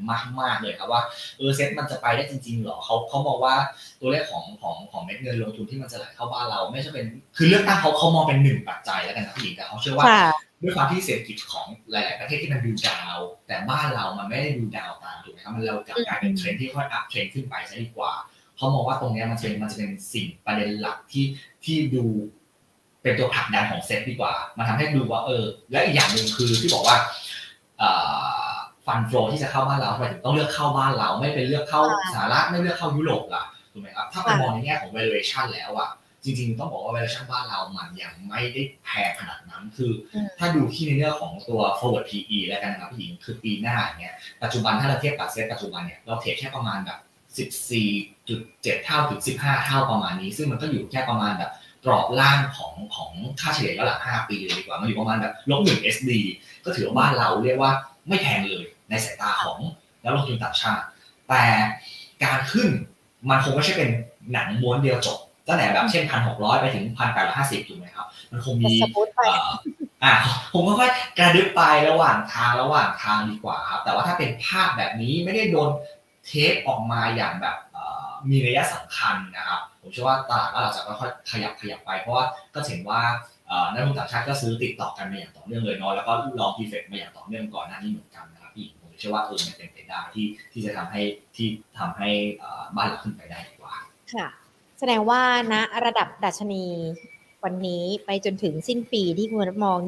[0.41, 1.03] มาก ๆ เลยครับว่า
[1.39, 3.55] เออเซ็ตมันจะไปได้จริง ๆ หรอเขาเขาบอกว่า
[4.01, 10.07] ตัวเลขของของของเม็ดเงินลงทุนที่มันจะไหลเข้าบ้านเรา ไม่ใช่เป็นคือเลือกตั้งเขาเขามองเป็นหนึ่งปัจจัยแล้วกันนะพี่แต่เขาเชื่อว่า
[10.63, 15.77] ด้วยความที่เศรษฐกิจของหลาย ๆ ประเทศที่มันดู down แต่บ้านเรามันไม่ได้ดู down ตามถูกไหมครับมันเรา
[16.09, 18.13] กลายเป็นเทรนที่ค่อย uptrend ขึ้นไปซะดีกว่า
[18.57, 21.27] เขามองว่าตรงนี้มันจะเป็นมันจะเป็นสิ่งประเด็นหลักที่
[21.65, 22.05] ที่ดู
[23.03, 26.97] เป็นตัวผลักดันของเซ็ตดีกว่า มันทำให้ดูว่าเออ และอีกอย่างหนึ่งคือที่บอกว่า
[28.87, 35.91] fund flow ที่จะเข้าบ้านเราทำไมถึงต้องเลือกเข้าบ้านเรา ไม่เป็นเลือกเข้าสหรัฐไม่เลือกเข้ายุโรปล่ะถูกไหมครับถ้าไปมองในแง่ของ valuation แล้วอะ
[36.25, 39.93] จริงๆต้องบอกว่า valuation บ้านเรามันยังไม่ได้แพงขนาดนั้นคือ
[40.39, 46.99] ถ้าดูที่ในเรื่องของตัว forward PE แล้วกันนะครับพี่หญิงคือปีหน้าเนี่ยปัจจุบันถ้าเราเทียบกับเซ็ตปัจจุบันเนี่ยเราเทรดแค่ประมาณแบบ
[47.83, 51.53] 14.7 เท่าถึง 15 เท่าประมาณนี้ ซึ่งมันก็อยู่แค่ประมาณแบบ
[51.85, 56.11] กรอบล่างของของค่าเฉลี่ยย้อนหลัง5ปีเลยดีกว่า มันอยู่ประมาณแบบลบหนึ่ง SD
[56.65, 57.73] ก็ถือว่าบ้านเราเรียกว่า
[58.09, 59.59] ไม่แพงเลยในสายตาของ
[60.03, 60.85] นักลงทุนต่างชาติ
[61.29, 61.45] แต่
[62.25, 62.69] การขึ้น
[63.29, 63.91] มันคงไม่ใช่เป็น
[64.33, 68.75] หนังม้วนเดียวจบ ตั้งแต่แบบเช่นพันหกร้อยไปถึงพันแปดร้อยห้าสิบถูกไหมครับ มันคงมี
[70.05, 70.15] อ่า
[70.53, 75.71] ผมก็ค่อยกระดึบไประหว่างทางระหว่างทางดีกว่าครับ แต่ว่าถ้าเป็นภาพแบบนี้ไม่ได้โดน
[76.27, 77.57] เทปออกมาอย่างแบบ
[78.31, 82.25] มีระยะสำคัญนะครับ ผมเชื่อว่าตลาดก็อาจจะค่อยๆขยับขยับไป เพราะว่า
[82.55, 83.01] ก็เห็นว่า
[83.73, 91.03] นักลงทุนต่างชาติก็ซื้อติดต่อกันมาอย่างต่อเนื่องเลยเนาะแล้วก็ลองพีเฟกมาอย่างต่อเนื่องก่อนหน้านี้เหมือนกันนะครับพี่ผมเชื่อว่าเออมันเป็นไปได้ที่ที่จะทำให้
[91.37, 92.11] ที่ทำให้
[92.77, 93.75] บ้านเราขึ้นไปได้ดีกว่า
[94.15, 94.29] ค่ะ
[94.85, 96.65] แสดงว่าณระดับดัชนี
[97.45, 99.79] วันนี้ไปจนถึงสิ้นปีที่คุณมอง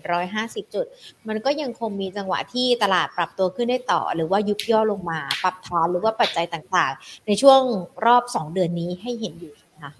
[0.00, 0.86] 1,750 จุด
[1.28, 7.60] มันก็ยังคงมีจังหวะที่ตลาดปรับตัวขึ้นได้ต่อ หรือว่ายุบย่อลงมา ปรับฐานหรือว่าปัจจัยต่างๆ ในช่วง
[8.06, 9.92] รอบ 2 เดือนนี้ให้เห็นอยู่ค่ะ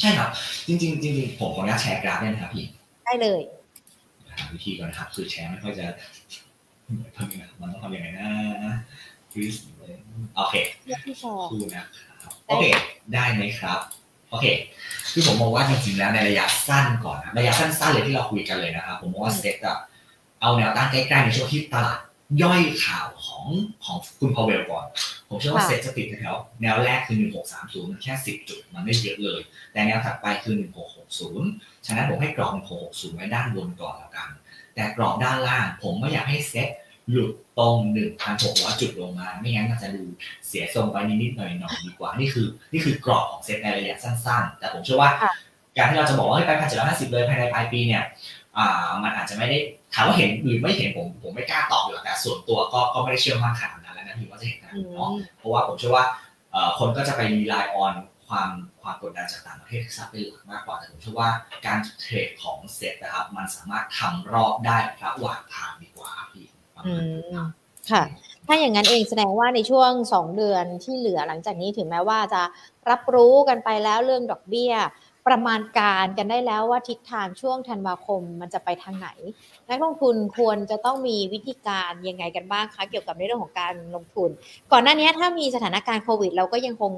[0.00, 0.30] ใช่ครับ
[0.66, 2.64] จริงๆจริงๆผมขออนุญาตแชร์กราฟได้ไหมครับพี่
[3.04, 3.40] ได้เลย
[4.52, 5.86] วิธีก่อนนะครับ คือแชร์ไม่ค่อยจะ
[7.16, 8.28] ทำยังไงมันต้องทำยังไงนะ
[10.36, 10.54] โอเค
[11.50, 11.86] คูนะ
[12.46, 12.64] โอเค
[13.14, 13.78] ได้ไหมครับ
[14.30, 14.46] โอเค
[15.12, 19.78] คือผมมองว่าจริงๆแล้วในระยะสั้นก่อนนะระยะสั้นๆเลยที่เราคุยกันเลยนะครับผมมองว่าเซ็ตอะ
[20.40, 21.98] เอาแนวต้านใกล้ๆในช่วงที่ตลาด
[22.42, 23.46] ย่อยข่าวของ
[23.84, 24.86] ของคุณพาวเวลก่อน
[25.28, 27.16] ผมเชื่อว่าเซ็ตจะติดแถวแนวแรกคือ
[27.54, 29.40] 1630 มันแค่ 10 จุด มันไม่เยอะเลย
[29.72, 30.54] แต่แนวถัดไปคือ
[31.20, 32.52] 1660 ฉะนั้นผมให้กรอบ
[32.84, 34.28] 1660 ไว้ด้านบนก่อนแล้วกัน
[34.74, 36.68] แต่กรอบด้านล่างผมไม่อยากให้เซ็ต
[37.10, 37.76] หลุดตรง
[38.26, 40.02] 1,600 จุดลงมา ไม่งั้นมันจะดู
[40.46, 45.10] เสียทรงไปนิดๆหน่อยๆดีกว่า นี่คือ นี่คือกรอบของเซ็ตในระยะสั้นๆ แต่ผมเชื่อว่า
[45.76, 48.02] การที่เราจะบอกว่าไปพันเจ็ดร้อยห้าสิบเลยภายในปลายปีเนี่ย
[49.02, 49.58] มันอาจจะไม่ได้
[49.94, 56.04] ถามว่าเห็นหรือไม่เห็นผมผมไม่กล้าตอบอยู่แต่ส่วนตัวก็ก็ไม่ได้เชื่อมั่นขนาดนั้นแล้วนะพี่ว่าจะเห็นนะเนาะเพราะว่าผมเชื่อว่า
[56.78, 57.94] คนก็จะไป rely on
[58.28, 58.50] ความ
[58.82, 61.30] ความกดดันจากต่างประเทศซะเป็นหลักมากกว่าแต่ผมเชื่อว่า
[61.66, 66.46] การเทรดของเซ็ตนะครับมันสามารถทำรอบได้ระหว่างทางดีกว่าพี่
[67.90, 68.04] ค่ะ
[68.46, 72.42] ถ้าอย่างนั้นเองแสดงว่าในช่วงสองเดือนที่เหลือหลังจากนี้ถึงแม้ว่าจะ
[72.90, 74.72] รับรู้กันไปแล้วเรื่องดอกเบี้ย
[75.26, 79.08] ประมาณการกันได้แล้วว่าทิศทางช่วงธันวาคมมันจะไปทางไหน
[79.68, 84.30] นักลงทุนควรจะต้องมีวิธีการยังไงกันบ้างคะเกี่ยวกับในเรื่องของการลงทุน
[84.72, 86.92] ก่อนหน้านี้ถ้ามีสถานการณ์โควิด เราก็ยังคง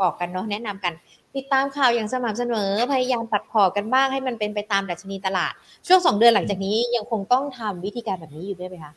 [0.00, 0.92] บอกกันเนาะแนะนำกัน
[1.36, 5.52] ติดตามข่าวอย่างสม่ำเสมอพยายามตัดพอกันบ้างให้มันเป็นไปตามดัชนีตลาด
[5.86, 8.92] ช่วงสองเดือนหลังจากนี้ยังคงต้องทำวิธีการแบบนี้อยู่ด้วยไหมคะ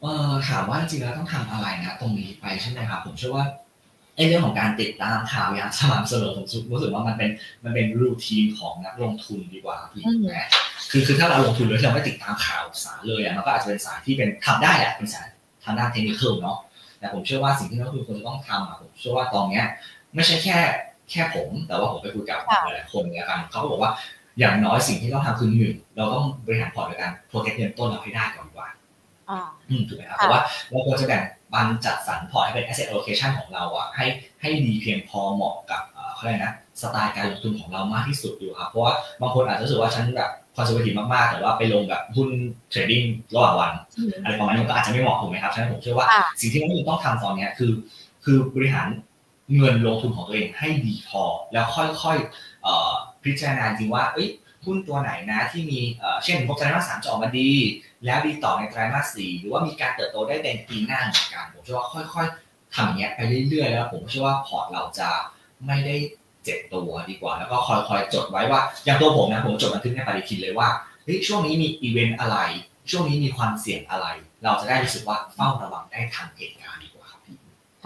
[0.00, 3.46] เออถามว่าจริงๆแล้วต้องทำอะไรนะตรงนี้ไปใช่ไหมครับผมเชื่อว่า
[4.28, 7.30] เรื่องของการติดตามข่าวอย่างสม่ำเสมอผมรู้สึกว่ามันเป็น
[7.64, 10.48] มันเป็นรูทีนของนักลงทุนดีกว่าพี่นะ
[10.90, 15.26] คือคือถ้าเราลงทุนโดยที่เราไม่ติดตามข่าวสารเลยอะมันก็อาจจะเป็นสายที่เป็นทำได้แหละเป็นสาย
[15.64, 16.58] ทางด้านเทคนิคเนาะ
[16.98, 19.66] แต่ผมเชื่อว่าสิ่งที่นักลงทุนควรจะต้องทำอะผมเชื่อว่าตอนเนี้ย
[20.14, 20.58] ไม่ใช่แค่
[21.10, 22.38] แค่ผมแต่ว่าผมไปคุยกับ
[22.74, 23.92] หลายคนเนี่ยกันเขาก็บอกว่า
[24.38, 28.68] อย่างน้อยสิ่งที่ต้องทำคือหนึ่งเราต้องบริหารพอร์ตโดยการ protect เงินต้นเราให้ได้ก่อนดีกว่า
[29.70, 34.06] อืมถูกไหมครับเพราะว่าเราควรจะแบ่งปันจัดสรรพอร์ตให้เป็น asset allocation ของเราอะให้
[34.40, 35.82] ให้ดีเพียงพอเหมาะกับ
[36.14, 42.28] เขาเรียกนะสไตล์การลงทุนของเรามากที่สุดอยู่ครับเพราะว่าบางคนอาจจะรู้สึกว่าฉันแบบ conservative มากๆ แต่ว่าไปลงแบบหุ้น
[42.70, 43.02] trading
[43.34, 43.72] ระหว่างวัน
[44.22, 46.06] อะไรประมาณนี้ก็อาจจะไม่เหมาะถูกไหมครับฉะนั้นผมเชื่อว่า
[46.40, 47.72] สิ่งที่นักลงทุนต้องทำตอนนี้คือ
[48.24, 48.88] คือบริหาร
[49.56, 54.28] เงินลงทุนของตัวเองให้ดีพอ แล้วค่อยๆพิจารณาจริงว่าเอ้ย
[54.64, 55.80] หุ้นตัวไหนนะที่มี
[56.24, 57.50] เช่นพวกไตรมาสสามจะออกมาดี
[58.04, 65.08] แล้วดีต่อในไตรมาสสี่หรือว่ามีการเติบโตได้ในปีหน้าเหมือนกันผมเชื่อว่าค่อย ๆทำอย่างเงี้ยไปเรื่อยๆแล้วผมเชื่อว่าพอร์ตเราจะ
[65.66, 65.96] ไม่ได้
[66.44, 70.68] เจ็บตัวดีกว่า แล้วก็ค่อยๆจดไว้ว่า อย่างตัวผมนะผมจดบันทึกในปฏิทินเลยว่า
[71.04, 72.38] เฮ้ยช่วงนี้มีอีเวนต์อะไร
[72.90, 74.06] ช่วงนี้มีความเสี่ยงอะไร
[74.44, 76.99] เราจะได้รู้สึกว่าเฝ้าระวังได้ทันเหตุการณ์ดีกว่า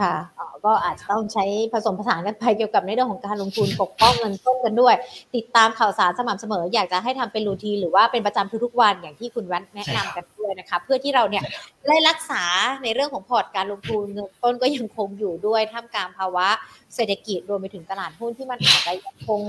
[0.00, 4.94] ครับพี่ค่ะก็อาจจะต้องใช้ผสมผสานกันไปเกี่ยวกับในเรื่องของการลงทุนปกป้องเงินต้นกันด้วย
[5.36, 11.44] ติดตามข่าวสารสม่ำเสมอ อยากจะให้ทำเป็นรูทีหรือว่าเป็นประจำทุกๆวันอย่างที่คุณวัดแนะนำกันด้วยนะคะเพื่อที่เราเนี่ย
[11.88, 12.44] ได้รักษา
[12.82, 16.48] ในเรื่องของพอร์ตการลงทุนเงินต้นก็ยังคงอยู่ด้วยท่ามกลางภาวะ
[16.94, 19.40] เศรษฐกิจรวมไปถึงตลาดหุ้นที่มันอาจจะยังคง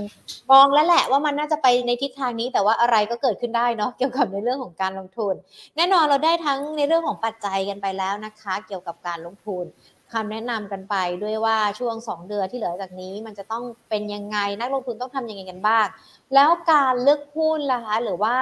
[0.50, 5.34] มองแล้วแหละว่ามันน่าจะไปในทิศทางนี้ แต่ว่าอะไรก็เกิดขึ้นได้เนาะเกี่ยวกับในเรื่องของการลงทุน
[5.76, 9.64] แน่นอนเราได้ทั้งในเรื่องของปัจจัยกันไปแล้วนะคะ เกี่ยวกับการลงทุน
[10.12, 15.86] คำแนะนำกันไปด้วยว่าช่วง 2 เดือนที่เหลือจากนี้ มันจะต้องเป็นยังไงนักลงทุนต้องทำยังไงกันบ้าง
[16.34, 18.36] แล้วการเลือกหุ้นล่ะคะหรือว่า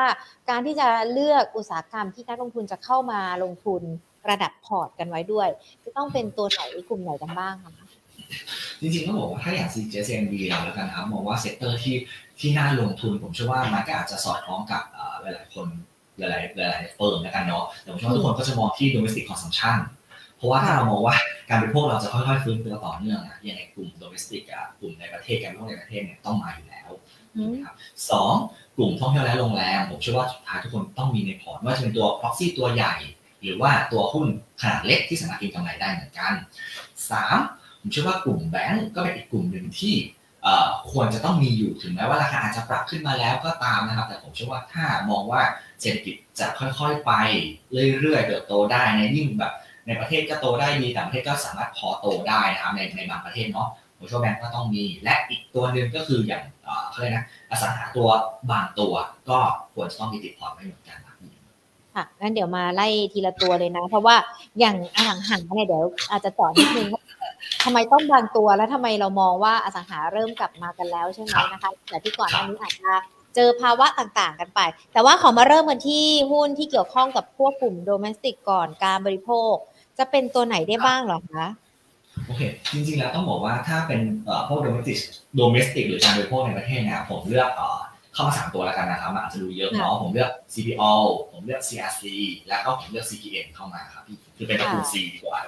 [0.50, 3.82] การที่จะเลือกอุตสาหกรรมที่นักลงทุนจะเข้ามาลงทุน
[4.30, 5.48] ระดับพอร์ตกันไว้ด้วย
[5.84, 7.72] จะต้องเป็นตัวไหนกลุ่มไหนกันบ้างคะ
[8.80, 11.96] จริงๆต้องบอกว่าถ้าอย่าง CGS-CIMB เราแล้วกันครับมองว่า sector ที่
[12.38, 14.82] ที่น่าลงทุนผมเชื่อว่ามันก็อาจจะสอดคล้องกับ
[15.22, 15.66] หลายๆคน
[16.18, 21.16] หลายๆหลายๆ firm แล้วกันเนาะแต่ผมเชื่อว่าทุกคนก็จะมองที่ domestic consumption เราะว่าถ้าเรามองว่า
[21.48, 26.90] การบริโภคเราจะค่อยๆฟื้นตัวต่อเนื่องนะอย่างในกลุ่ม domestic อะกลุ่มในประเทศการบริโภคในประเทศเนี่ยต้องมาอยู่แล้ว
[27.38, 27.74] นะครับ
[28.10, 28.34] สอง
[28.76, 32.94] กลุ่มท่องเที่ยวและโรงแรมผมเชื่อว่าสุดท้ายทุกคนต้องมีในพอร์ตว่าจะเป็นตัว proxy ตัวใหญ่
[33.42, 34.26] หรือว่าตัวหุ้น
[34.60, 36.32] ขนาดเล็กที่สามารถกินกำไรได้เหมือนกัน
[37.10, 37.36] สาม
[37.80, 39.94] ผมเชื่อว่ากลุ่มแบงก์ก็เป็นอีกกลุ่มหนึ่งที่
[40.92, 45.42] ควรจะต้องมีอยู่ถึงแม้ว่าราคาอาจจะปรับขึ้นมาแล้วก็ตามนะครับ แต่ผมเชื่อว่าถ้ามองว่า
[45.80, 47.12] เศรษฐกิจจะค่อยๆไป
[48.00, 49.52] เรื่อยๆเติบโตได้ในยิ่งแบบ
[49.86, 53.68] ในประเทศก็โตได้ดีแต่ประเทศก็สามารถพอโตได้นะครับในในบางประเทศเนาะ
[53.98, 56.42] ผมเชื่อแบงก์ก็ต้องมี และอีกตัวหนึ่งก็คืออย่าง
[56.90, 58.08] เขาเรียกนะอสังหาตัว
[58.50, 58.94] บางตัว
[59.30, 59.38] ก็
[59.74, 60.98] ควรจะต้องมีติดพอร์ตไม่เหมือนกัน
[61.94, 64.16] ค่ะงั้นเดี๋ยวมาไล่ทีละตัวเลยนะ เพราะว่า
[64.60, 66.88] อย่างอสังหาเนี่ยเดี๋ยวอาจจะต่อนิดนึง
[67.64, 72.92] ทำไมต้องบางตัวแล้วทำไมเรามองว่าอสังหาเริ่มกลับมากันแล้วใช่ไหมนะคะแต่ที่ก่อนหน้านี้อาจจะ
[73.34, 74.60] เจอภาวะต่างๆกันไป
[74.92, 79.54] แต่ว่าขอมาเริ่มกันที่หุ้นที่เกี่ยวข้องกับพวกกลุ่มโดเมนติกก่อนการบริโภค
[79.98, 81.46] จะเป็นตัวไหนได้บ้างหรอคะ
[82.26, 84.00] โอเค จริงๆ แล้วต้องบอกว่าถ้าเป็น
[84.48, 84.98] พวกโดเมนติก
[85.36, 87.50] โดเมสติกหรือการบริโภคในประเทศเนี่ยผมเลือก
[88.14, 90.92] เข้ามาสามตัวแล้วกันนะครับอาจจะดูเยอะเนาะผมเลือก CPO
[91.32, 92.02] ผมเลือก CRC
[92.48, 94.04] แล้วก็ผมเลือก CPN เข้ามาครับ
[94.36, 95.38] คือเป็นตระกูล C ดีกว่า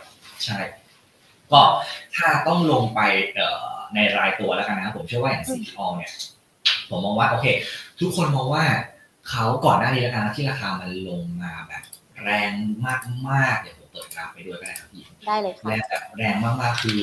[0.44, 0.58] ใช่
[1.52, 1.60] ก็
[2.16, 3.00] ถ้าต้องลงไป
[3.94, 6.12] ในรายตัวแล้วกันนะผมเชื่อว่าอย่าง CPO เนี่ย
[6.88, 7.46] ผมมองว่าโอเค
[8.00, 8.64] ทุกคนมองว่า
[9.30, 11.82] เขาก่อนหน้านี้แล้วกันที่ราคามันลงมาแบบ
[12.22, 12.52] แรง
[13.30, 16.98] มากๆเดี๋ยวผมเปิดกราฟไปด้วยก็ได้ครับพี่ได้เลยค่ะแรงแบบแรงมากๆคือ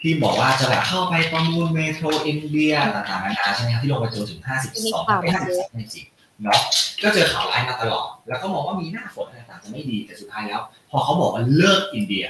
[0.00, 6.60] ที่บอกว่าจะแบบเข้าไปประมูลเมโทรอินเดียต่างๆนานาใช่ไหมครับที่ลงไปจนถึง 52ไม่53 54เนาะ
[7.02, 12.26] ก็เจอข่าวร้ายมาตลอด แล้วก็มองว่ามีหน้าฝนอะไรต่างๆจะไม่ดีแต่สุดท้ายแล้ว พอเขาบอกว่าเลิกอินเดีย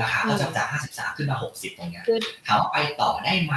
[0.00, 3.54] ราคาก็จะจาก 53 ขึ้นมา 60 ตรงเนี้ยขึ้นถามว่าไปต่อได้ไหม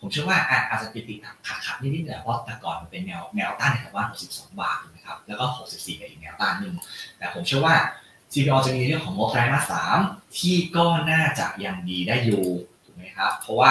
[0.00, 6.74] ผมเชื่อว่าอะอาจจะติดติดขัดขัดๆนิดๆเนี่ยเพราะแต่ก่อนมันเป็นแนวแนวต้านแถวว่า 62 บาทถูกไหมครับแล้วก็ 64เป็นอีกแนวต้านหนึ่ง
[7.18, 7.74] แต่ผมเชื่อว่า
[8.34, 9.98] CPO จะมีเรื่องของงบไตรมาสสาม
[10.38, 12.44] ที่ก็น่าจะยังดีได้อยู่
[12.84, 13.70] ถูกไหมครับ เพราะว่า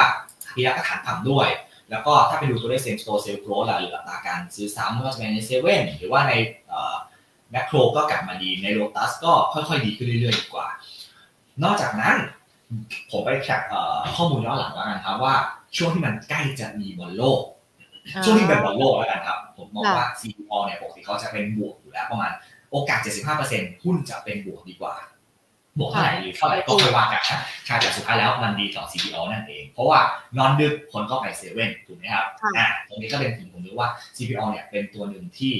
[0.55, 1.47] พิยากฐานต่ำด้วย
[1.91, 6.33] แล้วก็ถ้าไปดูตัวเลข same store sales growth หรืออัตราการซื้อซ้ำไม่ว่าจะเป็นในเซเว่นหรือว่าใน
[7.51, 10.67] แมคโครก็กลับมาดีในโ o ตัสก็ค่อยๆดีขึ้นเรื่อยๆดีกว่า
[11.63, 12.15] นอกจากนั้น
[13.11, 13.61] ผมไป cap
[14.15, 15.35] ข้อมูลย้อนหลังแล้วกันครับว่า
[15.77, 17.41] ช่วงที่มันใกล้จะมีบอลโลก
[18.23, 22.31] ช่วงที่เป็นบอลโลกแล้วกันครับ ผมมองว่า CPALL เนี่ยปกติเขาจะเป็นบวกอยู่แล้วประมาณ
[22.73, 22.99] โอกาส
[23.41, 24.95] 75%หุ้นจะเป็นบวกดีกว่า
[25.79, 29.99] บวกเท่าไหร่หรือเท่าไหร่ก็ค่อยว่ากันนะใช่แต่สุดท้ายแล้วมันดีต่อ CPALL นั่นเอง เพราะว่า
[30.37, 35.53] นอนดึกคนก็ไปเซเว่นถูกไหมครับค่ะอ่าตรงนี้ก็เป็นถึงผมรู้ว่า CPO เนี่ยเป็นตัวหนึ่งที่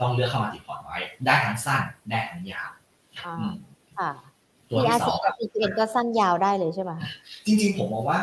[0.00, 2.70] ต้องเลือกเข้ามาติดพอร์ตไว้ ได้ทั้งสั้นได้ทั้งยาว
[3.18, 3.54] อ่าอืม
[3.98, 4.10] ค่ะ
[4.70, 7.10] ตัวที่สองกับ PCN ก็สั้นยาวได้เลยใช่ไหมคะ
[7.46, 8.20] จริง ๆ ผมมองว่า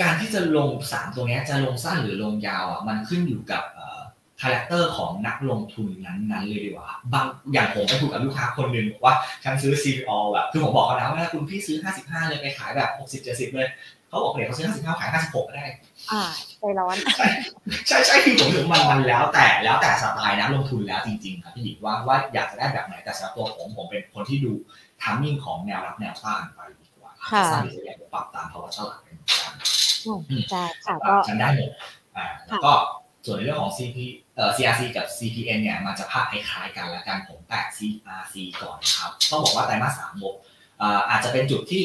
[0.00, 3.62] การที่จะลงสามตัวเนี้ยจะลงสั้นหรือลงยาวอะมันขึ้นอยู่กับ
[4.42, 13.68] character ของนักลงทุนนั้นๆเลยดีกว่าบางอย่างผมไปคุยกับลูกค้าคนหนึ่งบอกว่าฉันซื้อ CPO แบบคือผมบอกเขานะว่าคุณพี่ซื้อ 55 เลยไปขายแบบ 60 70 เลย
[14.08, 15.66] เขาบอกเนี่ยเขาซื้อ 55 ขาย 56 ก็ได้
[16.12, 16.22] อ่า
[16.60, 17.28] ใจร้อนใช่
[17.88, 24.52] ใช่ใช่คือผมถึงมันมันแล้วแต่แล้วแต่สไตล์นักลงทุนแล้วจริงๆครับพี่หญิงว่าว่าอยากจะได้แบบไหนแต่สำหรับตัวผมผมเป็นคนที่ดู
[25.02, 29.54] ทามมิ่งของแนวรับแนวต้านไปดีกว่าค่ะสั้นหรือจะใหญ่ปรับตามภาวะตลาดเป็นเหมือนกัน
[30.50, 31.70] ใช่ค่ะก็ก็ฉันได้หมด
[32.16, 32.72] อ่าแล้วก็
[33.24, 33.98] ส่วนในเรื่องของ CP
[34.36, 40.34] เอ่อ CRC กับ CPN เนี่ยมันจะภาพคล้ายๆกันละกันผมแตะ CRC ก่อนนะครับต้องบอกว่าไตรมาสสามงบ
[40.82, 41.82] อ่าอาจจะเป็นจุดที่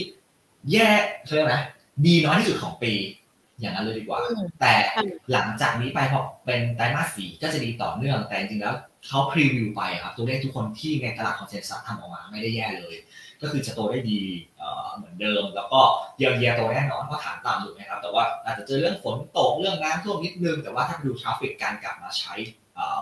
[0.72, 0.90] แย่
[1.24, 1.58] เขาเรียกอะไร
[2.06, 2.94] ดีน้อยที่สุดของปี
[3.60, 8.76] อย่างนั้นเลยดีกว่าอืมแต่ค่ะหลังจากนี้ไปพอเป็นไตรมาสสี่ก็จะดีต่อเนื่อง แต่จริงๆแล้ว
[9.08, 12.96] เขา preview ไปครับตัวเลขทุกคนที่ในตลาด consensus ทำออกมาไม่ได้แย่เลย
[13.42, 14.22] ก็คือจะโตได้ดี
[14.96, 15.82] เหมือนเดิม แล้วก็
[16.18, 22.36] เยียวยาโตแน่นอนเพราะฐานต่ำอยู่นะครับ แต่ว่าอาจจะเจอเรื่องฝนตกเรื่องน้ำท่วมนิดนึง แต่ว่าถ้าไปดู traffic การกลับมาใช้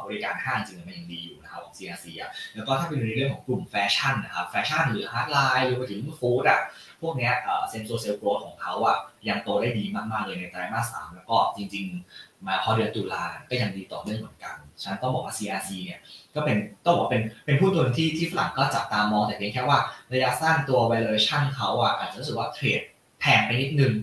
[0.05, 6.61] บริการห้างจริงๆมันยังดีอยู่นะครับของ CRC อะแล้วก็ถ้าไปดูในเรื่องของกลุ่มแฟชั่นนะครับแฟชั่นหรือ hardline รวมไปถึง food อะ
[7.01, 7.33] พวกเนี้ย
[7.69, 8.97] same-store sales growth ของเขาอะ
[9.29, 15.99] ยังโตได้ดีมากๆเลยในไตรมาสสามแล้วก็จริง ๆ มาพอเดือนตุลาก็ยังดีต่อเนื่องเหมือนกันฉะนั้นต้องบอกว่า CRC เนี่ย
[16.35, 19.79] ก็เป็นต้องบอกว่าเป็นเป็นผู้ตัวหนึ่งที่ที่ฝรั่งก็จับตามองแต่เพียงแค่ว่า
[20.13, 22.81] ระยะสั้นตัว valuation เขาอะอาจจะรู้สึกว่า trade
[23.19, 23.93] แพงไปนิดนึง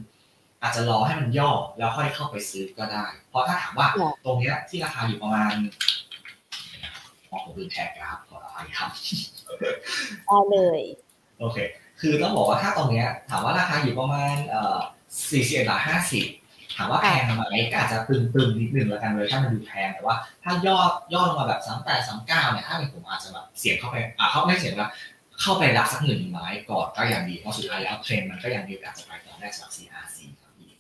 [0.63, 5.55] อาจจะรอให้มันย่อแล้วค่อยเข้าไปซื้อก็ได้ เพราะถ้าถามว่าค่ะตรงเนี้ยที่ราคาอยู่ประมาณ
[7.31, 8.91] มองผมลืมแท็กกราฟขออภัยครับ
[10.27, 10.83] ได้เลย
[11.41, 11.57] โอเค
[12.01, 14.79] คือต้องบอกว่าถ้าตรงเนี้ยถามว่าราคาอยู่ประมาณเอ่อ
[15.31, 16.27] สี่สิบาทห้าสิบ
[16.77, 24.91] ถามว่าแพงไหมก็อาจจะตึงๆนิดนึงแล้วกันเลยถ้ามันดูแพงแต่ว่า ถ้ายอดยอดลงมาแบบสามแปดสามเก้าเนี่ยถ้าเป็นผมอาจจะแบบเสียงเข้าไปอ่าเขาไม่เสียงละ
[25.41, 30.73] เข้าไปรับสักหนึ่งไม้ก่อนก็ยังดีเพราะสุดท้ายแล้วเทรนด์มันก็ยังมีโอกาสจะไปต่อได้สำหรับ CRC ครับพี่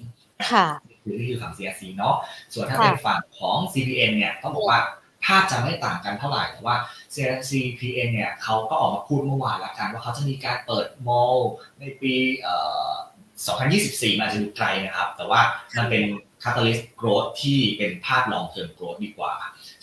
[0.51, 0.67] ค่ะ
[1.03, 2.15] คือนี่คือฝั่ง CRC เนาะ
[2.53, 4.81] ส่วนถ้าเป็นฝั่งของ CPN เนี่ยต้องบอกว่า
[5.27, 6.77] ภาพจะไม่ต่างกันเท่าไหร่แต่ว่า
[7.49, 12.57] CPN เนี่ยเขาก็ออกมาพูดเมื่อวานแล้วกันว่าเขาจะมีการเปิดมอลล์ในปีเอ่
[12.89, 12.93] อ
[13.51, 15.41] 2024 มันอาจจะดูไกลนะครับ แต่ว่า
[15.77, 16.05] มันเป็น
[16.43, 19.33] catalyst growth ที่เป็นภาพ long term growth ดีกว่า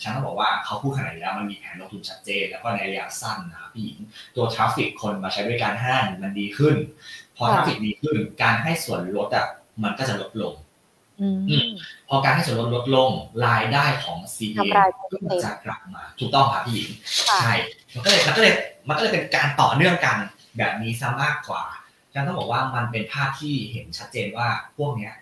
[0.02, 3.98] ฉันต้องบอกว่าเขาพูดขนาดนี้แล้วมันมีแผนลงทุนชัดเจน แล้วก็ในระยะสั้นนะครับพี่หญิง
[4.36, 6.76] ตัวทราฟฟิกคนมาใช้บริการห้างมันดีขึ้น
[7.36, 9.46] พอทราฟฟิกดีขึ้น การให้ส่วนลดอะ
[9.82, 10.54] มันก็จะลดลง
[11.20, 11.68] อืมอืม
[12.08, 13.10] พอการให้ส่วนลดลดลง
[13.46, 14.84] รายได้ของ CPA ทำรายได้
[15.30, 16.88] ก็จะกลับมา ถูกต้องครับพี่หญิง
[17.28, 17.54] ค่ะใช่
[17.94, 18.54] มันก็เลยมันก็เลย
[18.88, 20.16] มันก็เลยเป็นการต่อเนื่องกัน
[20.58, 21.62] แบบนี้ซะมากกว่า
[22.12, 25.14] ฉะนันต้องบอกว่ามันเป็นภาพที่เห็นชัดเจนว่าพวกเนี้ย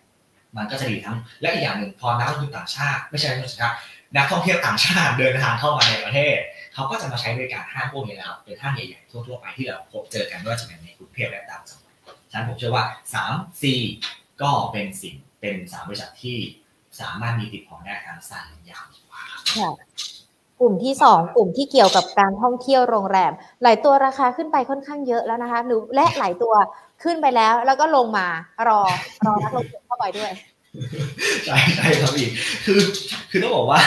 [0.57, 3.77] มันก็จะดีทั้งและอีกอย่างหนึ่งพอนักลงทุนต่างชาติไม่ใช่นักลงทุนต่างชาติ
[4.17, 6.37] นักท่องเที่ยวต่างชาติเดินทางเข้ามาในประเทศ
[6.75, 11.95] เขาก็จะมาใช้บริการห้างพวกนี้แล้วเป็นห้างใหญ่ๆทั่วๆไปที่เราพบเจอกันไม่ว่าจะเป็นในกรุงเทพและต่างจังหวัด
[12.31, 13.81] ฉะนั้นผมเชื่อว่าสามสี่
[14.43, 16.39] ก็เป็นสิ่งเป็นสามบริษัทที่
[17.01, 19.71] สามารถมีติดพอร์ตได้ทั้งสั้นและยาวดีกว่าครับค่ะ
[20.61, 26.55] กลุ่มที่สองกลุ่มที่เกี่ยวกับการท่องเที่ยวโรงแรม หลายตัวราคาขึ้นไปค่อนข้างเยอะแล้วนะคะหรือและหลายตัว
[27.03, 28.27] ขึ้นไปแล้ว แล้วก็ลงมา
[28.69, 28.81] รอ
[29.27, 30.31] รอนักลงทุนเข้าไปด้วย
[31.47, 32.29] ใช่ใช่ครับพี่
[32.65, 32.81] คือ
[33.31, 33.81] คือต้องบอกว่า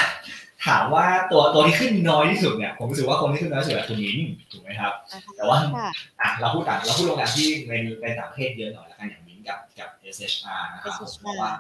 [0.68, 4.94] ถามว่าตัวตัวที่ขึ้นน้อยที่สุดเนี่ยผมรู้สึกว่าคนที่ขึ้นน้อยที่สุดคือมิ้นท์ถูกไหมครับ
[5.38, 5.90] แต่ว่าค่ะ
[6.22, 11.52] อะเราพูดต่างเราพูดโรงแรมที่ในในต่างประเทศเยอะหน่อยแล้วกันอย่างมิ้นท์กับกับ SHR นะครับ SHR เพราะว่า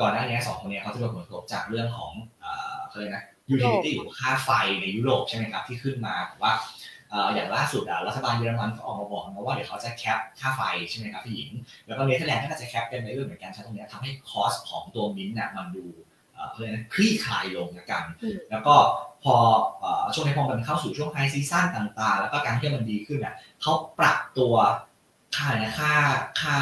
[0.00, 6.52] ก่อนหน้านี้สองคนเนี้เขาจะโดนผลกระทบจากเรื่องของเอ่อเขาเรียกนะ utility หรือค่าไฟในยุโรปใช่ไหมครับที่ขึ้นมาว่า
[7.34, 11.50] อย่างล่าสุดอะรัฐบาลเยอรมันก็ออกมาบอกนะว่าเดี๋ยวเขาจะ cap ค่าไฟใช่ไหมครับพี่หญิง
[11.86, 15.86] แล้วก็เนเธอร์แลนด์ก็จะ cap เป็นในเรื่องเหมือนกันใช้ตรงนี้ทำให้ cost ของตัวมินต์เนี่ยมันดู
[16.52, 18.04] เพื่อคลี่คลายลงนะกัน
[18.50, 18.74] แล้วก็
[19.24, 19.36] พอ
[20.14, 24.54] ช่วงนี้พอมันเข้าสู่ช่วง high season ต่างๆ แล้วก็การเที่ยวมันดีขึ้นเนี่ยเขาปรับตัว
[25.36, 25.92] ค่าเนี่ยค่า
[26.40, 26.56] ค่า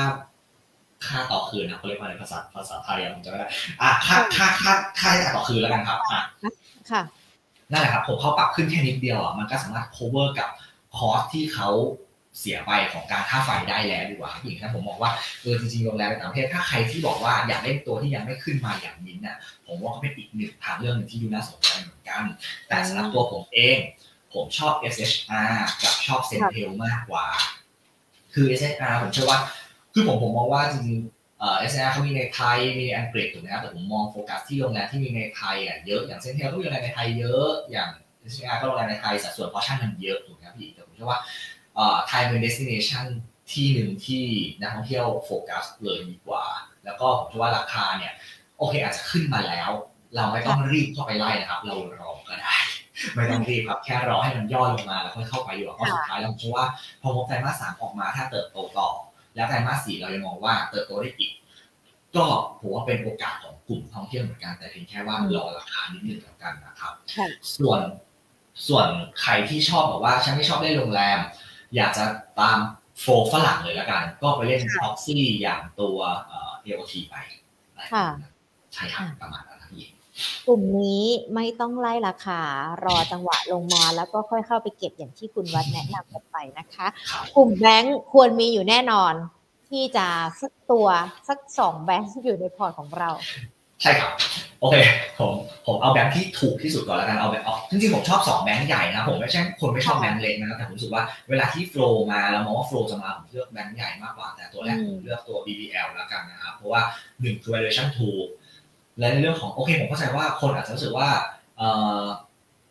[1.07, 3.47] ค่าต่อคืนนะเขาเรียกว่าอะไรภาษาภาษาไทยผมจะไม่ได้
[3.81, 6.21] อ่าค่าค่าค่าค่าใช้จ่ายต่อคืนแล้วกันครับอะ
[6.93, 7.03] ค่ะ
[7.71, 10.49] นั่นแหละครับผมเขาปรับขึ้นแค่นิดเดียวอะมันก็สามารถ cover กับ
[10.97, 11.71] cost ที่เขา
[12.39, 22.23] เสียไปของการค่าไฟได้แล้วดีกว่าอีกนะผมมองว่าเออจริงๆโรงแรมในต่างประเทศถ้าใครที่บอกว่าอยากเล่นตัวที่ยังไม่ขึ้นมาอย่างมินน่ะผมว่าก็เป็นอีกหนึ่งทางเรื่องนึงที่ดูน่าสนใจเหมือนกัน
[22.69, 23.79] แต่สำหรับตัวผมเอง
[24.35, 27.27] ผมชอบ SHR กับชอบ CENTEL มากกว่า
[28.35, 29.41] คือ SHR ผมเชื่อว่า
[29.93, 37.91] คือผมผมมองว่าจริงๆ SHR เขามีในไทย มีในอังกฤษถูกไหมครับแต่ผมมองโฟกัสที่โรงแรมที่มีในไทยอะเยอะ อย่าง CENTEL ก็มีโรงแรมในไทยเยอะ อย่าง
[38.21, 41.21] SHR ก็โรงแรมในไทยสัดส่วนพอชั่นมันเยอะถูกไหมครับพี่แต่ผมเชื่อว่า
[42.09, 43.07] ไทยเป็น destination
[43.53, 44.25] ที่หนึ่งที่
[44.61, 46.45] นักท่องเที่ยวโฟกัสเลยดีกว่า
[46.85, 48.13] แล้วก็ผมเชื่อว่าราคาเนี่ย
[48.59, 49.71] โอเคอาจจะขึ้นมาแล้ว
[50.17, 52.55] เราไม่ต้องรีบเข้าไปไล่นะครับ เรารอก็ได้
[53.15, 56.67] ไม่ต้องรีบครับแค่รอให้มันย่อลงมาแล้วค่อยเข้าไปอยู่เพราะสุดท้ายแล้วผมเชื่อว่า
[57.03, 58.89] พอมไตรมาสสามออกมาถ้าเติบโตต่อ
[59.39, 61.33] แล้วไตรมาสสี่เรายังมองว่าเติบโตได้อีก
[62.17, 62.27] ก็
[62.61, 66.93] ผมว่าเป็นโอกาสของกลุ่มท่องเที่ยวเหมือนกันแต่เพียงแค่ว่ารอราคานิดนึงกันนะครับ
[67.57, 67.81] ส่วน
[68.69, 68.87] ส่วน
[69.21, 71.19] ใครที่ชอบบอกว่าฉันไม่ชอบเล่นโรงแรม
[71.77, 72.05] อยากจะ
[72.41, 72.59] ตาม
[73.01, 75.99] flow ฝรั่งเลยละกัน ก็ไปเล่นท็อกซี่อย่างตัว
[76.29, 77.17] AOT ไป
[78.75, 79.58] ใช่ครับประมาณนั้นพี่
[80.47, 81.05] กลุ่มนี้
[81.35, 82.41] ไม่ต้องไล่ราคา
[82.85, 86.87] รอจังหวะลงมาแล้วก็ค่อยเข้าไปเก็บอย่างที่คุณวัดแนะนำกันไปนะคะ
[87.37, 89.15] กลุ่มแบงค์ควรมีอยู่แน่นอน
[89.71, 90.07] ที่จะ
[90.41, 90.87] สักตัว
[91.29, 93.11] สักสองแบงค์อยู่ในพอร์ตของเรา
[93.83, 94.13] ใช่ครับ
[94.61, 94.77] โอเค
[95.19, 95.33] ผม
[95.67, 106.83] ผมเอาแบงค์ที่ถูกที่สุดก่อนแล้วกันเอาแบบออกจริงๆผมชอบสองแบงค์ใหญ่นะผมไม่ใช่คนไม่ชอบแบงค์เล็กนะแต่ผมรู้สึกว่าเวลาที่ flow มาแล้วมองว่า flow จะมาผมเลือกแบงค์ใหญ่มากกว่าแต่ตัวแรกผมเลือกตัว BBL แล้วกันนะครับเพราะว่า
[107.21, 108.27] หนึ่งคือ valuation ถูก
[108.99, 111.09] และในเรื่องของโอเคผมเข้าใจว่าคนอาจจะรู้สึกว่า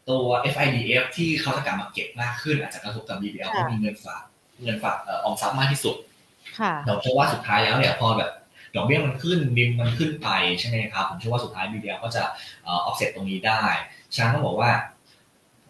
[0.10, 4.24] ตัว FIDF ที่เขาจะกลับมาเก็บมากขึ้นอาจจะกระทบกับ BBL เพราะมีเงินฝาก
[4.64, 5.96] เงินฝากออมทรัพย์มากที่สุด
[6.86, 8.32] แต่เพราะว่าสุดท้ายแล้วเนี่ยพอแบบ
[8.76, 12.24] ดอกเบี้ยมันขึ้น NIM มันขึ้นไปใช่ไหมครับผมเชื่อว่าสุดท้าย BBL ก็จะ
[12.68, 13.62] ออฟเซ็ตตรงนี้ได้
[14.16, 14.72] ฉะนั้นต้องบอกว่า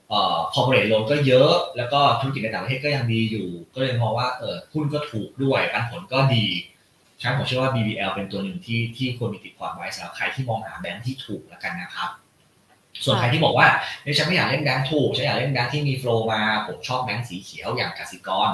[0.09, 6.45] เอ่อ corporate loan ก็เยอะ แล้วก็ธุรกิจในต่างประเทศก็ยังดีอยู่ ก็เลยมองว่าเออหุ้นก็ถูกด้วยการผลก็ดี
[7.21, 12.09] ฉะนั้นผมเชื่อว่า BBL เป็นตัวหนึ่งที่ที่ควรมีติดพอร์ตไว้สำหรับใครที่มองหาแบงค์ที่ถูกแล้วกันนะครับ
[13.05, 13.67] ส่วนใครที่บอกว่า
[14.03, 18.49] เนี่ยฉันไม่อยากเล่นแบงค์ถูกฉันอยากเล่นแบงค์ที่มี flow มาผมชอบแบงค์สีเขียวอย่างกสิกร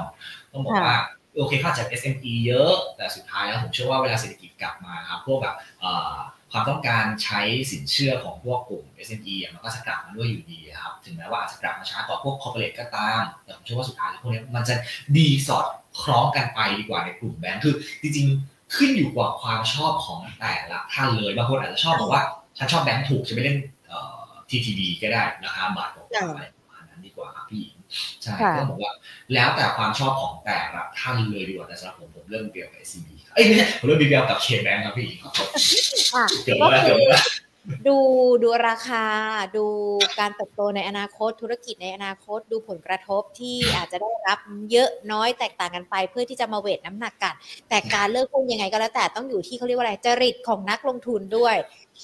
[0.52, 0.98] ต้องบอกว่า
[1.36, 5.56] โอเคเข้าจาก SME เยอะ แต่สุดท้ายแล้วผมเชื่อว่าเวลาเศรษฐกิจกลับมาครับพวกแบบ
[6.52, 14.76] ความต้องการใช้สินเชื่อของพวกกลุ่ม SME มันก็จะกลับมาด้วยอยู่ดีครับถึงแม้ว่าอาจจะกลับมาช้ากว่าพวกคอร์เปอเรทก็ตาม แต่ผมเชื่อว่าสุดท้ายแล้วพวกนี้มันจะ
[15.18, 15.66] ดีสอด
[16.02, 22.24] คล้องกันไปดีกว่าในกลุ่มแบงค์คือจริงๆ ขึ้นอยู่กับความชอบของแต่ละท่านเลยบางคนอาจจะชอบบอกว่า
[22.58, 23.58] ฉันชอบแบงค์ถูกจะไปเล่น
[24.50, 27.64] TTB ก็ได้ราคาบาทกว่าอะไรประมาณนั้นดีกว่าครับพี่
[28.22, 28.94] ใช่ก็บอกว่า
[29.34, 35.32] แล้วแต่ความชอบของแต่ละท่านเลยดีกว่าแต่สำหรับผมผมเริ่มเบียวกับ SCB เอ้ยไม่ใช่ผมเริ่มเบียวกับเคแบงครับพี่เกี่ยวกับ
[36.44, 37.22] เกี่ยวกับ
[37.88, 37.98] ดู
[38.44, 39.06] ดูราคา
[39.58, 39.66] ดู
[40.20, 44.40] การเติบโตในอนาคตธุรกิจในอนาคต ดูผลกระทบที่อาจจะได้รับ
[44.72, 47.34] เยอะน้อยแตกต่างกันไป เพื่อที่จะมาเวทน้ำหนักกัน
[47.70, 51.56] แต่การเลือกหุ้นยังไงก็แล้วแต่ต้องอยู่ที่เขาเรียกว่าอะไรจริตของนักลงทุนด้วย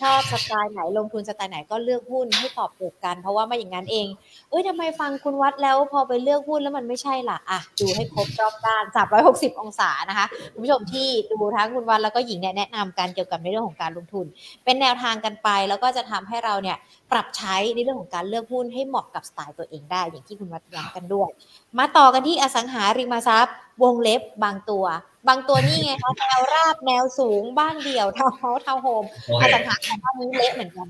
[0.02, 4.08] ชอบสไตล์ไหนลงทุนสไตล์ไหนก็เลือกหุ้นให้ตอบโจทย์กัน เพราะว่าไม่อย่างนั้นเอง
[4.49, 8.84] เอ้ยทำไมฟังคุณวัดแล้วพอไปเลือกหุ้นแล้วมันไม่ใช่ล่ะอะดูให้ครบรอบด้าน
[9.28, 14.25] 360 องศานะคะคุณผู้ชมที่ดูทั้งคุณวัดแล้วก็หญิงเนี่ยแนะนำการเกี่ยวกับในเรื่องของการลงทุน
[14.65, 16.78] เป็นแนวทางกันไปแล้วก็จะทำให้เราเนี่ย
[17.12, 21.30] ปรับใช้ในเรื่องของการเลือกหุ้นให้เหมาะกับสไตล์ตัวเองได้ อย่างที่คุณวัดย้ำกันด้วย
[21.78, 24.86] มาต่อกันที่อสังหาริมทรัพย์ วงเล็บบางตัว
[25.28, 29.04] บางตัวนี่ไงเขาแนวราบแนวสูงบ้านเดี่ยวทาวน์เฮาส์ทาวน์โฮม
[29.41, 30.88] อสังหาของบ้านนี้เยอะเหมือนกัน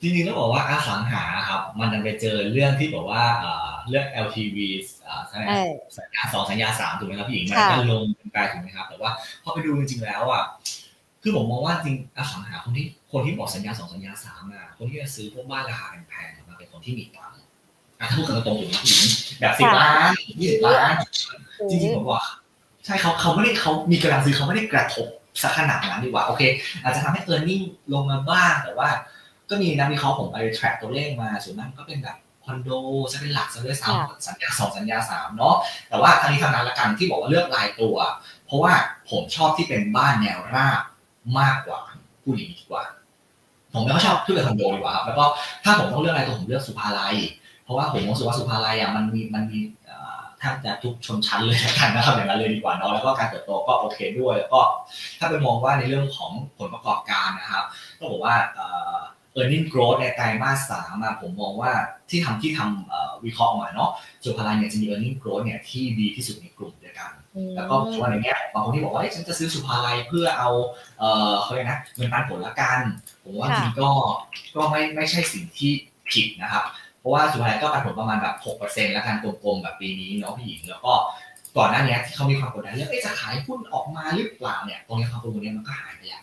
[0.00, 3.24] จริงๆต้องบอกว่าอสังหาครับ มันจะไปเจอเรื่องที่บอกว่า
[3.88, 4.56] เรื่อง LTV
[5.30, 9.10] สัญญาสองสัญญาสามถูกไหมครับพี่หญิงมันก็ลงเป็นกลายถูกไหมครับแต่ว่า
[9.42, 10.44] พอไปดูจริงๆแล้วอะ
[11.26, 17.40] คือผมมองว่าจริงอสังหาคนที่คนที่บอกสัญญาสองสัญญาสามอะคนที่จะซื้อพวกบ้านราคาแพงๆมาเป็นคนที่มีตังค์
[17.98, 19.10] ถ้าพูดกันตรงๆอยู่นะพี่หญิง
[19.40, 20.10] แบบสิบล้าน
[20.40, 20.94] ยี่สิบล้าน
[21.70, 22.22] จริงๆผมว่า
[22.84, 25.06] ใช่เขาเขาไม่ได้เขามีกำลังซื้อเขาไม่ได้กระทบ
[25.42, 26.42] สักขนาดนั้นดีกว่าโอเค
[26.82, 27.62] อาจจะทำให้เออร์เน็ง
[27.92, 28.88] ลงมาบ้างแต่ว่า
[29.50, 32.70] ก็มีนักวิเคราะห์ผมไปแทร็กตัวเลขมาส่วนมากก็เป็นแบบคอนโด
[33.12, 35.56] จะเป็นหลักซะด้วยซ้ำสัญญาสองสัญญาสามเนาะ
[35.88, 37.96] แต่ว่าทางนี้ทางนั้นละกันที่บอกว่าเลือกรายตัว
[38.46, 38.72] เพราะว่า
[39.10, 40.82] ผมชอบที่เป็นบ้านแนวราบ
[41.38, 41.80] มากกว่า
[42.22, 42.84] ผู้หญิงดีกว่า
[43.72, 45.24] ผมไม่ค่อยชอบธุรกิจคอนโดดีกว่าครับแล้วก็
[45.64, 47.16] ถ้าผมต้องเลือกอะไรก็ผมเลือกสุภาลัย
[47.64, 49.60] เพราะว่าผมรู้สึกว่าสุภาลัยอะมันมีมันมี
[50.38, 54.60] แทบจะทุกชนชั้นเลยกันนะครับอย่างนั้นเลยดีกว่าเนาะแล้วก็การเติบโตก็โอเคด้วย แล้วก็
[55.18, 57.64] ถ้าไปมองว่าในเรื่องของผลประกอบการนะครับ
[57.98, 58.60] ก็บอกว่าเอ
[58.94, 58.98] อ
[59.38, 61.72] earning growth ในไตรมาสสามผมมองว่า
[62.10, 63.90] ที่ทำที่ทำวิเคราะห์ออกมาเนาะ
[64.24, 70.50] สุภาลัยเนี่ยจะมี earning growth เนี่ยที่ดีที่สุดในกลุ่มเแล้วก็ผมว่าในแง่บางคนที่บอกว่าฉันจะซื้อสุภาลัยเพื่อเอา
[70.98, 72.80] เออเขาเรียกนะเงินปันผลละกัน
[73.24, 73.90] ผมว่าจริงก็
[74.54, 75.70] ก็ไม่ไม่ใช่สิ่งที่
[76.10, 76.64] ผิดนะครับ
[77.06, 80.92] ราะว่าสุดท้ายก็ปันผลประมาณแบบหกเปอร์เซ็นต์แล้วกันกลมๆแบบปีนี้เนาะพี่หญิงแล้วก็
[81.56, 86.22] ก่อนหน้านี้ที่เขามีความกดดันเรื่องจะขายหุ้นออกมาหรือเปล่าเนี่ยตรงนี้ความกังวลนี้มันก็หายไปแล้ว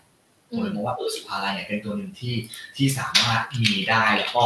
[0.50, 2.36] ผมเลยมองว่าเออสุภาลัยเนี่ยเป็นตัวหนึ่งที่
[2.78, 4.46] ที่สามารถมีได้แล้วก็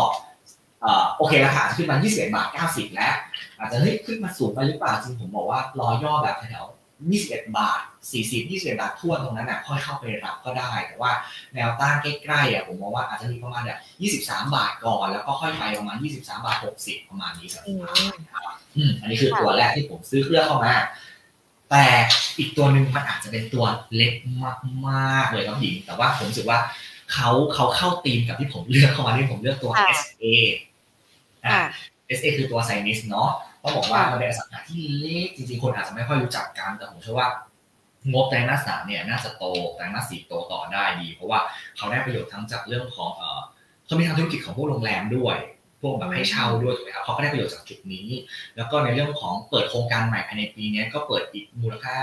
[1.18, 3.16] โอเคราคาขึ้นมา21บาท90 แล้ว
[3.58, 6.66] อาจจะเฮ้ยขึ้นมาสูงไปหรือเปล่าจริงผมบอกว่ารอย่อแบบแถว
[7.08, 11.12] 21 บาท 40 21 บาททั่วตรงนั้นน่ะค่อยเข้าไปรับก็ได้ แต่ว่า
[11.54, 13.80] แนวต้านใกล้ๆอะผมมองว่าอาจจะมีประมาณแบบ
[14.24, 20.76] 23 บาทก่อน แล้วก็ค่อยไปประมาณ 23 บาท 60 ประมาณนี้สักอืมอันนี้คือตัวแรกที่ผมซื้อเครื่องเข้ามา
[21.72, 21.86] แต่
[22.38, 23.66] อีกตัวหนึ่งมันอาจจะเป็นตัว
[23.96, 24.14] เล็ก
[24.88, 26.60] มากๆเลยครับหญิง แต่ว่าผมรู้สึกว่า
[27.14, 30.24] เขาเขาเข้าตีมกับที่ผมเลือกเข้ามาที่ผมเลือกตัว SA
[31.46, 31.60] อ่า
[32.18, 33.30] SA คือตัวไซนิสเนาะ
[33.64, 37.28] ต้องบอกว่ามันเป็นอสังหาที่เล็กจริงๆ คนอาจจะไม่ค่อยรู้จักกันแต่ผมเชื่อว่า
[38.12, 39.44] งบไตรมาสสามเนี่ยน่าจะโต
[39.76, 41.40] ไตรมาสสี่โตต่อได้ดี เพราะว่า
[41.78, 43.42] เขาได้ประโยชน์ทั้งจากเรื่องของเออ
[43.86, 45.38] เขามีทางธุรกิจของพวกโรงแรมด้วย
[45.82, 48.08] พวกแบบให้เช่าด้วยถูกไหมครับเขาก็ได้ประโยชน์จากจุดนี้
[48.58, 51.98] แล้วก็ในเรื่องของเปิดโครงการใหม่ภายในปีนี้ก็เปิดอีกมูลค่า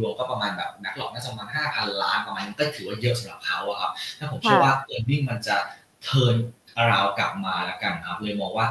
[0.00, 5.56] รวมๆก็ประมาณแบบนักหลอกน่าจะประมาณห้าพันล้านประมาณนี้ก็ถือว่าเยอะสำหรับเขาครับถ้าผมเชื่อว่าเออร์นิ่งมันจะ
[6.04, 6.34] เทิร์น
[6.90, 8.68] ราวกลับมาแล้วกันครับเลยมองว่า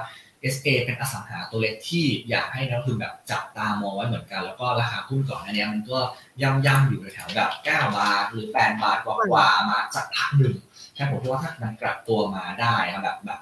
[0.54, 6.00] SA เป็นอสังหาตัวเล็กที่อยากให้นักทุนแบบจับตามองไว้เหมือนกัน แล้วก็ราคาหุ้นก่อนอันนี้มันก็
[6.42, 10.56] ย่ำย่ำอยู่แถวแบบ9บาทหรือ8บาทกว่าๆมาสักพักหนึ่ง
[10.96, 13.40] แค่ผมคิดว่าถ้ามันกลับตัวมาได้ครับแบบแบบ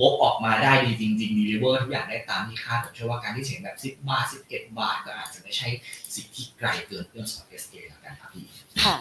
[0.00, 5.68] งบออกมาได้ดีจริงๆดีลิเวอร์ทุกอย่างได้ตามที่คาดผมเชื่อว่าการที่เสียงแบบ10บาท11 บาท ก็อาจจะไม่ใช่
[6.14, 8.44] สิ่งที่ไกลเกินเรื่องสำหรับ SA แล้วกันครับพี่
[8.84, 8.96] ค่ะ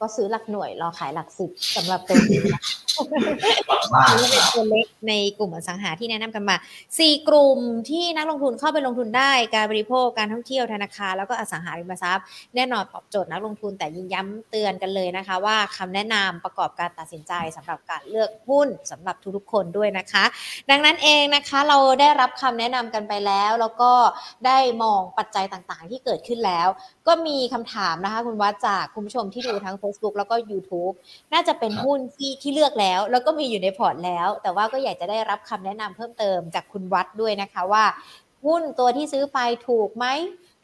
[0.00, 2.40] ก็ซื้อหลักหน่วยรอขายหลักสิบสำหรับตัวนี้
[3.12, 3.22] นะ
[4.18, 6.56] นี่เป็นตัวเล็กในกลุ่มอสังหาที่แนะนำกันมา
[6.98, 7.58] สี่กลุ่ม
[7.90, 12.24] ที่นักลงทุนเข้าไปลงทุนได้การบริโภคการท่องเที่ยวธนาคารแล้วก็อสังหาริมทรัพย์
[12.54, 20.24] แน่นอนตอบโจทย์นักลงทุนแต่ยินย้ำเตือนกันเลยนะคะ ว่าคำแนะนำประกอบการตัดสินใจสำหรับการเลือกหุ้นสำหรับทุกๆคนด้วยนะคะ
[20.70, 23.92] ดังนั้นเองนะคะเราได้รับคำแนะนำกันไปแล้ว แล้วก็
[24.46, 26.68] ได้มองปัจจัยต่างๆ ที่เกิดขึ้นแล้ว
[27.08, 30.94] ก็มีคำถามนะคะ คุณวัดจากคุณผู้ชมที่ดูทั้ง Facebook แล้วก็ YouTube
[31.32, 37.84] น่าจะเป็นหุ้นที่ที่เลือกแล้วแล้วก็มีอยู่ในพอร์ตแล้ว แต่ว่าก็อยากจะได้รับคำแนะนำเพิ่มเติมจากคุณวัดด้วยนะคะว่า
[38.44, 39.38] หุ้นตัวที่ซื้อไป
[39.68, 40.06] ถูกไหม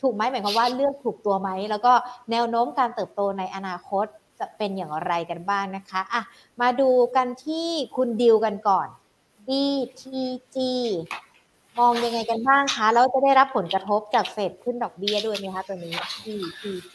[0.03, 1.93] ถูกไหมหมายความว่าเลือกถูกตัวไหมแล้วก็
[2.31, 4.07] แนวโน้มการเติบโตในอนาคต
[4.41, 6.23] จะเป็นอย่างไรกันบ้างนะคะอะ
[6.61, 8.89] มาดูกันที่คุณดิวกันก่อน
[9.47, 10.57] BTG
[11.79, 16.93] มองยังไงกันบ้างคะ แล้วจะได้รับผลกระทบจากเฟดขึ้นดอกเบี้ยด้วยไหมคะตัวนี้ BTG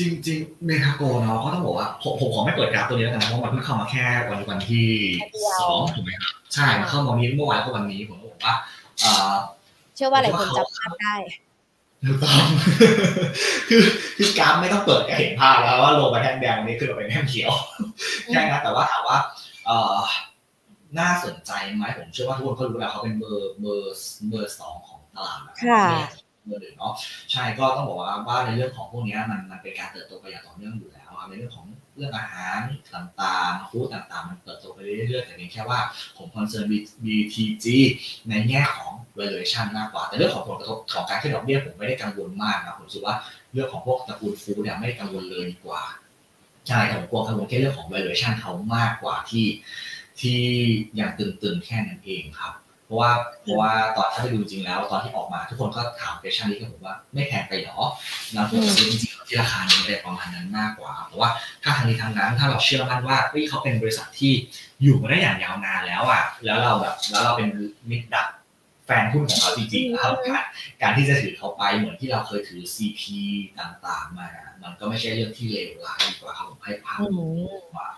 [0.00, 4.88] จริงๆเมทาโกเนาะก็ต้องบอกว่าผมผมขอไม่เปิดกราฟตัวนี้แล้วกันนะเพราะมันเพิ่งเข้ามาแค่วันวันที่
[5.60, 8.54] สองถูกไหมครับใช่เข้ามานี้เมื่อวานก็วันนี้ผมก็บอกว่า
[9.96, 11.14] เชื่อว่าหลายคนจำภาพได้
[12.06, 12.44] ถูกต้อง
[13.68, 13.82] คือ
[14.18, 17.52] คือกราฟไม่ต้องเปิดก็เห็นภาพแล้วว่าลงไปแท่งแดงนี้ขึ้นมาเป็นแท่งเขียว
[18.32, 19.18] ใช่นะแต่ว่าถามว่า
[20.98, 23.96] น่าสนใจไหมผมเชื่อว่าทุกคนก็รู้แล้วเขาเป็นเบอร์เบอร์
[24.28, 25.84] เบอร์สองของตลาดค่ะ
[26.50, 26.94] เงินเนาะ
[27.32, 32.58] ใช่ก็ต้องบอกว่าว่าในเรื่องของพวกนี้มันมันเป็นการเติบโตไปอย่างต่อเนื่องอยู่แล้วในเรื่องของเรื่องอาหาร
[32.94, 35.78] ต่างๆฟู้ดต่างๆ มันเติบโตไปเรื่อยๆแต่เพียงแค่ว่า
[36.16, 36.64] ผมคอนเซิร์น
[37.04, 37.66] BTG
[38.28, 43.16] ในแง่ของ valuation มากกว่า แต่เรื่องของผลกระทบของการขึ้นดอกเบี้ยผมไม่ได้กังวลมากนะผมรู้สึกว่า
[43.52, 45.82] เรื่องของพวกตระกูลฟู้ดเนี่ยไม่ได้กังวลเลยดีกว่า
[46.68, 49.46] ใช่ผมกลัวกังวลแค่เรื่องของ valuation เขามากกว่าที่
[50.20, 50.40] ที่
[50.96, 52.52] อยังตึงๆแค่นั้นเองครับ
[52.90, 53.10] ราะว่า
[53.42, 57.78] เพราะว่าตอนถ้าไปดูจริงแล้ว ตอนที่ออกมาทุกคนก็ถามเปชันนี้กับผมว่าไม่แพงไปหรอ
[58.32, 61.30] เราควรซื้อจริงๆที่ราคานี้แต่ประมาณนั้นมากกว่าเพราะว่า
[61.62, 64.32] ถ้าทางนี้ทางนั้นถ้าเราเชื่อมั่นว่าเฮ้ยเขาเป็นบริษัทที่
[64.82, 67.48] อยู่มาได้อย่างยาวนานแล้วอะแล้วเราแบบแล้วเราเป็น
[67.90, 68.26] มิตรดัก
[68.86, 70.44] แฟนหุ้นของเขาจริงๆแล้วการ
[70.82, 73.02] การที่จะถือเขาไปเหมือนที่เราเคยถือ CP
[73.60, 74.28] ต่างๆมา
[74.62, 76.98] มันก็ไม่ใช่เรื่องที่เลวร้ายดีกว่าครับผมให้ภาพ
[77.76, 77.88] ว่า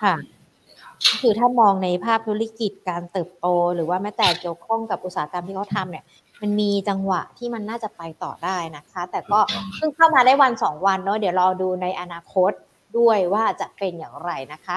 [1.21, 6.05] คือถ้ามองในภาพธุรกิจการเติบโต หรือว่าแม้แต่เกี่ยวข้องกับอุตสาหกรรมที่เขาทำเนี่ย
[6.41, 9.41] มันมีจังหวะที่มันน่าจะไปต่อได้นะคะ แต่ก็
[9.77, 12.53] เพิ่งเข้ามาได้วันสองวันเนาะเดี๋ยวรอดูในอนาคต
[12.99, 14.77] ด้วยว่าจะเป็นอย่างไรนะคะ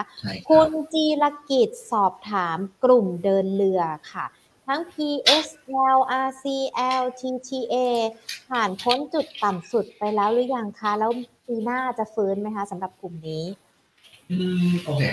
[0.50, 4.26] คุณจีรกิจสอบถามกลุ่มเดินเรือค่ะ
[4.68, 5.98] ทั้ง PSL
[6.28, 7.76] RCL TTA
[8.50, 11.12] ผ่านพ้นจุดต่ำสุดไปแล้วหรือยังคะ แล้ว
[11.48, 13.44] ปีหน้าจะฟื้นไหมคะสำหรับกลุ่มนี้
[14.30, 14.36] อื
[14.68, 15.04] มโอเค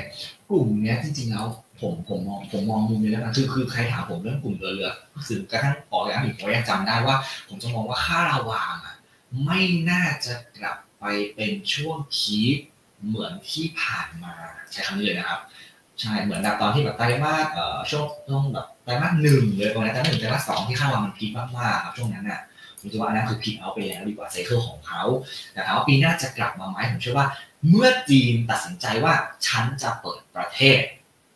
[0.51, 1.47] กลุ่มเนี้ยจริงๆแล้ว
[1.81, 4.91] ผมผมมองผมมองมุมนี้แล้วนะคือคือใครถามผมเรื่องกลุ่มเรือเรือ
[5.29, 7.17] สื่อกระทั่งออกอย่างอีกผมยังจำได้ว่า
[7.49, 8.97] ผมจะมองว่าค่าระวางอะ
[9.45, 9.61] ไม่
[9.91, 11.05] น่าจะกลับไป
[11.35, 12.59] เป็นช่วงคีป
[13.07, 14.35] เหมือนที่ผ่านมา
[14.73, 15.41] ใช้คำนี้เลยนะครับ
[16.01, 22.41] ใช่เหมือนแบบตอนที่แบบไตรมาสเอ่อช่วงช่วงแบบไตรมาสหนึ่งเลยประมาณนั้นไตรมาสหนึ่งไตรมาสสองที่ค่าระวางมันพีคมากๆครับช่วงนั้นน่ะ
[22.79, 25.03] ผมคิดว่าอันนั้นคือพีคเอาไปแล้วดีกว่าไซเคิลของเขา
[25.53, 27.27] แต่ถามว่าปีหน้าจะกลับมาไหมผมเชื่อว่า
[27.69, 29.15] เมื่อจีนตัดสินใจว่า
[29.47, 30.81] ฉันจะเปิดประเทศ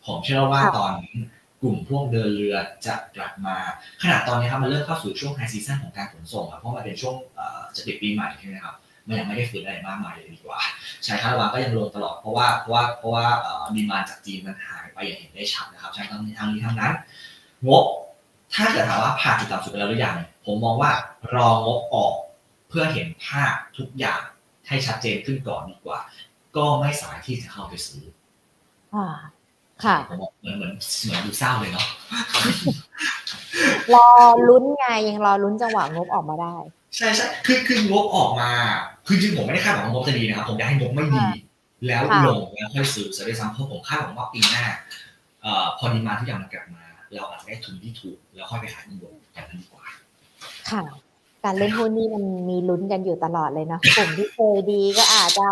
[0.07, 1.17] ผมเชื่อว่าตอนนี้
[1.63, 2.57] กลุ่มพวกเดินเรือ
[2.87, 3.57] จะกลับมา
[4.03, 7.15] ขนาดตอนนี้ครับมันเริ่มเข้าสู่ช่วงไฮซีซั่นของการขนส่งครับเพราะมันเป็นช่วง
[7.77, 8.75] จะปิดปีใหม่ใช่ไหมครับ
[9.07, 10.61] มันยังไม่ได้ฟื้นอะไรมากมายเลยดีกว่า
[11.05, 13.27] ใช้คาร์วาก็ยังลงตลอดเพราะว่าเพราะว่าเพราะว่า
[13.75, 16.93] ดีมานจากจีนมันหายไปอย่างเห็นได้ชัดนะครับ ใช้ทั้งนี้ทั้งนี้ทั้งนั้น
[17.67, 17.85] งบ
[18.55, 20.93] ถ้าเกิดถามว่าผ่านจุดต่ำสุดไปแล้วหรือยังผมมองว่า
[21.35, 22.15] รองบออก
[22.69, 24.23] เพื่อเห็นภาพทุกอย่าง
[24.69, 25.99] ให้ชัดเจนขึ้นก่อนดีกว่า
[26.57, 28.03] ก็ไม่สายที่จะเข้าไปซื้อ
[28.95, 29.07] อ่า
[29.85, 30.73] ค่ะผมบอกเหมือนเหมือน
[31.05, 31.87] เหมือนดูเศร้าเลยเนาะ
[33.95, 34.09] รอ
[34.49, 36.55] ลุ้นไงยังรอลุ้นจังหวะงบออกมาได้
[36.97, 38.51] ใช่ใช่คือคืองบออกมา
[39.07, 41.25] คือจริงผมไม่ได้คาดหวังว่างบจะดีนะครับผมอยากให้งบไม่ดี
[41.87, 44.65] แล้วลงแล้วค่อยซื้อซะด้วยซ้ำเพราะผมคาดหวังว่าปีหน้า
[45.43, 46.85] เอ่อพอดีมาทุกอย่างมันกลับมา
[47.15, 49.85] เราอาจจะได้ทุนที่ถูก แล้วค่อยไปขายข้างบนอย่างนั้นดีกว่า
[50.71, 50.83] ค่ะ
[51.45, 55.47] การเล่นหุ้นนี่มันมีลุ้นกันอยู่ตลอดเลยนะกลุ่มที่เคยดีก็อาจจะ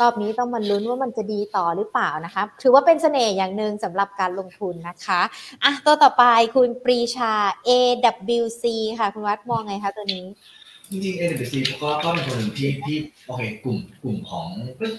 [0.00, 5.20] รอบนี้ต้องมาลุ้นว่ามันจะดีต่อหรือเปล่านะคะ ถือว่าเป็นเสน่ห์อย่างหนึ่งสำหรับการลงทุนนะคะ
[5.64, 6.24] อะตัวต่อไป
[6.54, 7.34] คุณปรีชา
[7.68, 8.64] AWC
[8.98, 10.24] ค่ะ คุณวัดมองไงคะตัวนี้
[10.90, 14.46] จริงๆ AWC ก็ก็เป็นตัวหนึ่งที่ที่โอเคกลุ่มกลุ่มของ
[14.78, 14.92] คือ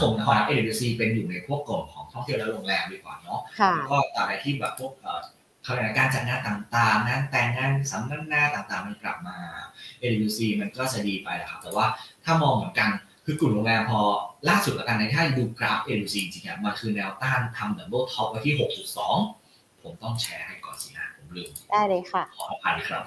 [0.00, 3.40] ผมนะครั AWC เป็นอยู่ในพวกกลุ่มของท่องเที่ยวและโรงแรมดีกว่าเนาะ
[3.90, 5.22] ก็ตามไปที่แบบพวกเอ่อ
[5.64, 9.36] เขาเรียกการจัดงานต่างๆงานแต่งงานสัมมนาต่างๆ มันกลับมา
[10.02, 11.86] AWC มันก็จะดีไปแหละครับแต่ว่า
[12.24, 12.90] ถ้ามองเหมือนกัน
[13.30, 14.00] คือกลุ่มโรงแรมพอ
[14.48, 18.54] ล่าสุดแล้วกันในถ้าดูกราฟ AWC จริงๆมันคือแนวต้านทำ double top ไว้ที่
[19.18, 23.04] 6.2 ผมต้องแชร์ให้ก่อนสินะผมลืม ได้เลยค่ะ ขออภัยครับ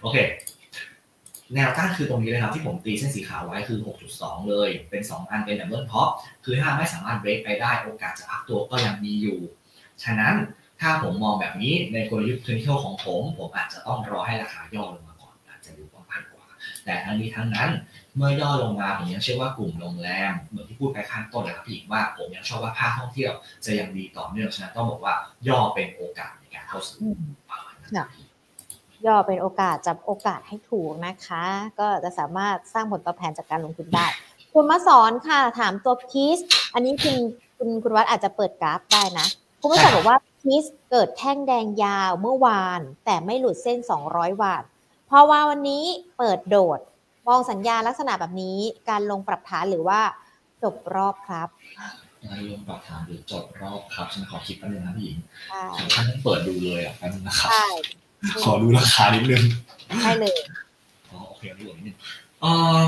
[0.00, 0.16] โอเค
[1.54, 3.78] แนวต้านคือตรงนี้เลยครับ ที่ผมตีเส้นสีขาวไว้คือ
[4.12, 6.08] 6.2 เลย เป็น 2 อันเป็น double top
[6.44, 9.38] คือถ้าไม่สามารถเบรกไปได้โอกาสจะพักตัวก็ยังมีอยู่
[10.04, 10.34] ฉะนั้น
[10.80, 16.46] ถ้าผมมองแบบนี้ในกลยุทธ์เทคนิคของผม ผมอาจจะต้องรอให้ราคาย่อลงมาก่อนอาจจะดูปลอดภัยกว่า
[16.84, 17.70] แต่ทั้งนี้ทั้งนั้น
[18.18, 23.32] เมื่อย่อลงมาผมยังเชื่อว่ากลุ่มโรงแรมเหมือนที่พูดไปข้างต้นเลยครับพี่ว่าผมยังชอบว่าภาคท่องเที่ยว
[23.64, 25.14] จะยังดีต่อเนื่องฉะนั้นต้องบอกว่า
[25.48, 26.98] ย่อเป็นโอกาสในการเข้าซื้อ
[27.50, 27.92] ประมาณนั้น
[29.06, 31.44] ย่อเป็นโอกาสจับโอกาสให้ถูกนะคะ
[31.78, 34.06] ก็จะสามารถสร้างผลตอบแทนจากการลงทุนได้
[34.52, 36.38] คุณมาสอนค่ะถามตัวพีซ
[36.74, 37.16] อันนี้คุณ
[37.56, 39.26] คุณคุณวัดอาจจะเปิดกราฟได้นะ
[39.60, 43.78] คุณมาสอนบอกว่าพีซเกิดแท่งแดงยาวเมื่อวาน แต่ไม่หลุดเส้น
[44.10, 44.68] 200 วัตต์
[45.10, 45.84] พอว่าวันนี้
[46.18, 46.80] เปิดโดด
[47.28, 48.58] มองสัญญาณลักษณะแบบนี้
[48.88, 50.00] การลงปรับฐานหรือว่า
[50.62, 51.48] จบรอบครับ
[52.24, 55.18] การลงปรับฐานหรือจบรอบครับฉันขอคิดแป๊บนึงนะพี่หญิง
[55.48, 55.62] ใช่
[55.94, 57.66] ท่านต้องเปิดดูเลยอะแป๊บนึงนะครับใช่
[58.42, 59.42] ขอดูราคานิดนึง
[60.02, 60.32] ใช่เลย
[61.10, 61.96] อ๋อโอเคดูนิดนึง
[62.40, 62.50] เอ่
[62.80, 62.82] อ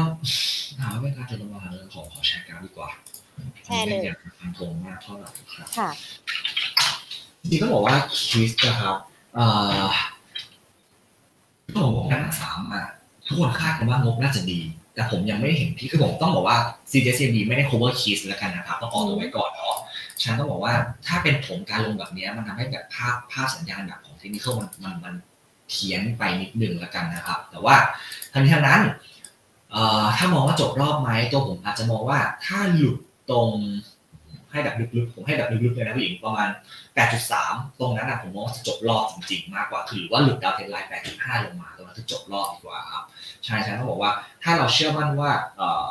[0.81, 2.91] ถามว่าเป็นการจะลงมาเรื่องของขอแชร์การดดีกว่า
[3.65, 5.91] แชร์เลยไม่อยากฟันธงมากเท่าไหร่ครับค่ะ
[7.41, 8.97] จริงๆต้องบอกว่าคิสนะครับ
[9.37, 9.47] เอ่
[9.81, 9.85] อ
[11.75, 12.87] ต้องบอกว่าสามอะ
[13.31, 14.61] ทุกคนคาดกันว่างบน่าจะดี
[14.95, 16.59] แต่ผมยังไม่เห็นที่คือผมต้องบอกว่า
[16.91, 19.77] CJCMB ไม่ได้ cover kiss แล้วกันนะครับต้องออกตัวไว้ก่อนเนาะ
[20.23, 20.75] ฉันต้องบอกว่า
[21.07, 25.15] ถ้าเป็นผมการลงแบบนี้มันทำให้แบบภาพภาพสัญญาณแบบของเทคนิคมันมันมัน
[25.69, 27.77] เพี้ยนไปนิดนึงแล้วกันนะครับ แต่ว่า
[28.33, 28.83] ทั้งนี้ทั้งนั้น
[30.17, 32.97] ถ้ามองว่าจบรอบไหมตัวผมอาจจะมองว่าถ้าหลุด
[33.31, 33.51] ตรง
[34.53, 36.49] ให้แบบลึกๆ ผมให้แบบลึกๆเลยนะผู้หญิงประมาณ
[37.15, 43.05] 8.3 ตรงนั้นนะผมมองว่าจะจบรอบจริงๆ มากกว่าคือว่าหลุดดาวเทนไลน์ 8.5 ลงมาตรงนั้นคือจบรอบดีกว่าครับ
[43.45, 45.89] ใช่ใช่ต้องบอกว่าถ้าเราเชื่อมั่นว่าเอ่อ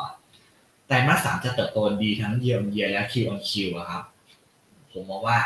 [0.86, 4.02] ไตรมาสสามจะเติบโตดีทั้งเยียร์เยียร์และคิวออนคิวครับ
[4.92, 5.38] ผมมองว่า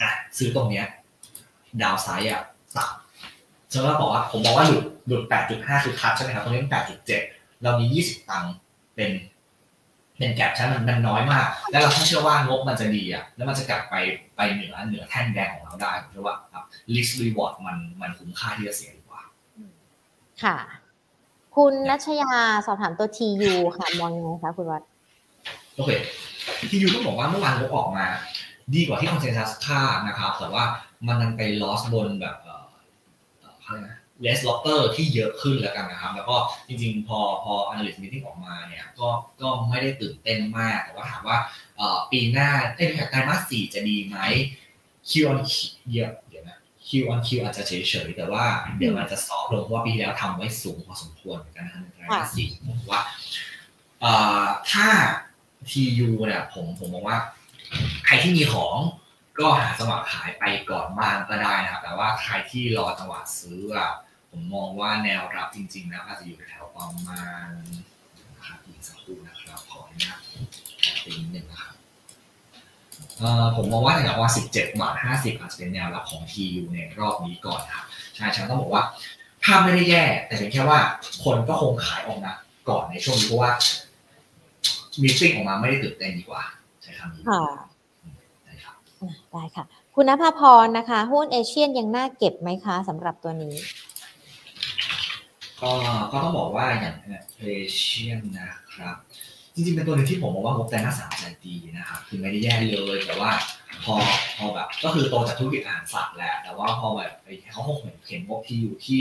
[0.00, 0.86] อะซื้อตรงเนี้ย
[1.82, 2.42] ดาวไซด์อะ
[2.76, 5.22] ต่ำฉันก็บอกว่าผมบอกว่าหลุดหลุด
[5.54, 6.72] 8.5 คือคัดใช่ไหมครับตรงนี้เป็น
[7.16, 8.54] 8.7 เรามี 20 ตังค์
[8.94, 9.10] เป็น
[10.18, 13.94] เป็นแกลบใช่มันมันน้อยมาก แล้วเราเชื่อว่างบมันจะดีอะแล้วมันจะกลับไป
[14.36, 19.22] ไปเหนือเหนือแท่นแดงของเราได้ผมเชื่อว่าครับ risk reward มันมันคุ้มค่าที่จะเสียดีกว่า
[20.42, 20.56] ค่ะ
[21.56, 22.34] คุณนัชยา
[22.66, 24.82] สอบถามตัว TU ค่ะมองยังไงคะคุณวัด
[25.76, 25.90] โอเค
[26.70, 28.06] TU ต้องบอกว่าเมื่อวานงบออกมา
[28.74, 30.64] ดีกว่าที่ consensus คาดนะครับ แต่ว่า
[31.06, 32.64] มันดันไป loss บนแบบเอ่อ
[33.40, 36.36] เอ่อเขาเรียกนะ Red Lobster ที่เยอะขึ้นแล้วกันนะครับ แล้วก็
[36.68, 39.08] จริงๆ พอพอ analyst meeting ออกมาเนี่ยก็
[39.40, 41.38] ก็ไม่ได้ตื่นเต้นมาก แต่ว่าถามว่า
[41.76, 44.18] เอ่อปีหน้าเอ้ยไตรมาสสี่จะดีไหม
[45.08, 45.52] Q on Q
[45.88, 47.72] เดี๋ยวเดี๋ยวนะ Q on Q อาจจะเฉ
[48.06, 48.44] ยๆ แต่ว่า
[48.78, 53.02] เดี๋ยวมันจะซอฟต์ลงเพราะว่าปีที่แล้วทำไว้สูงพอสมควรเหมือนกันนะครับในไตรมาสสี่ผมว่า
[54.00, 54.12] เอ่
[54.42, 54.88] อถ้า
[55.70, 57.18] TU เนี่ยผมผมมองว่า
[58.08, 58.76] รที่มีของ
[59.38, 63.90] ก็หาจังหวะขายไปก่อนบ้างก็ได้นะครับ แต่ว่าใครที่รอจังหวะซื้ออะ
[64.36, 67.48] ผมมองว่าแนวรับจริงๆนะอาจจะอยู่แถวประมาณ
[68.36, 70.20] นะครับอีกสักครู่นะครับขออนุญาต
[71.04, 71.74] ตีนิดนึงนะครับ
[73.18, 78.82] เอ่อผมมองว่าแถวว่า 17บาท50อาจจะเป็นแนวรับของ TU ในรอบนี้ก่อนครับใช่ฉันต้องบอกว่า
[79.44, 80.80] ภาพไม่ได้แย่ แต่เพียงแค่ว่า
[81.24, 82.32] คนก็คงขายออกมา
[82.68, 83.52] ก่อนในช่วงนี้เพราะว่า
[85.02, 86.42] มีซิ่งออกมาไม่ได้ตื่นเต้นดีกว่า
[86.82, 87.44] ใช้คำนี้ค่ะ
[88.48, 89.64] นะครับอะได้ค่ะ
[89.94, 93.54] คุณนภาพรนะคะ หุ้นเอเชียนยังน่าเก็บไหมคะสำหรับตัวนี้
[95.64, 95.72] ก็
[96.12, 96.94] ก็ต้องบอกว่าอย่าง
[97.40, 98.96] เอเชียนนะครับ
[99.54, 103.30] จริงๆ เป็นตัวหนึงที่ผมมองว่างบไตรมาสสามใจดีนะครับคือไม่ได้แย่เลยแต่ว่า
[103.84, 103.94] พอ
[104.38, 109.00] พอแบบก็คือโตจากธุรกิจอาหารสัตว์แหละ แต่ว่าพอแบบไอ้เขาคงเห็นเห็นงบที่อยู่ที่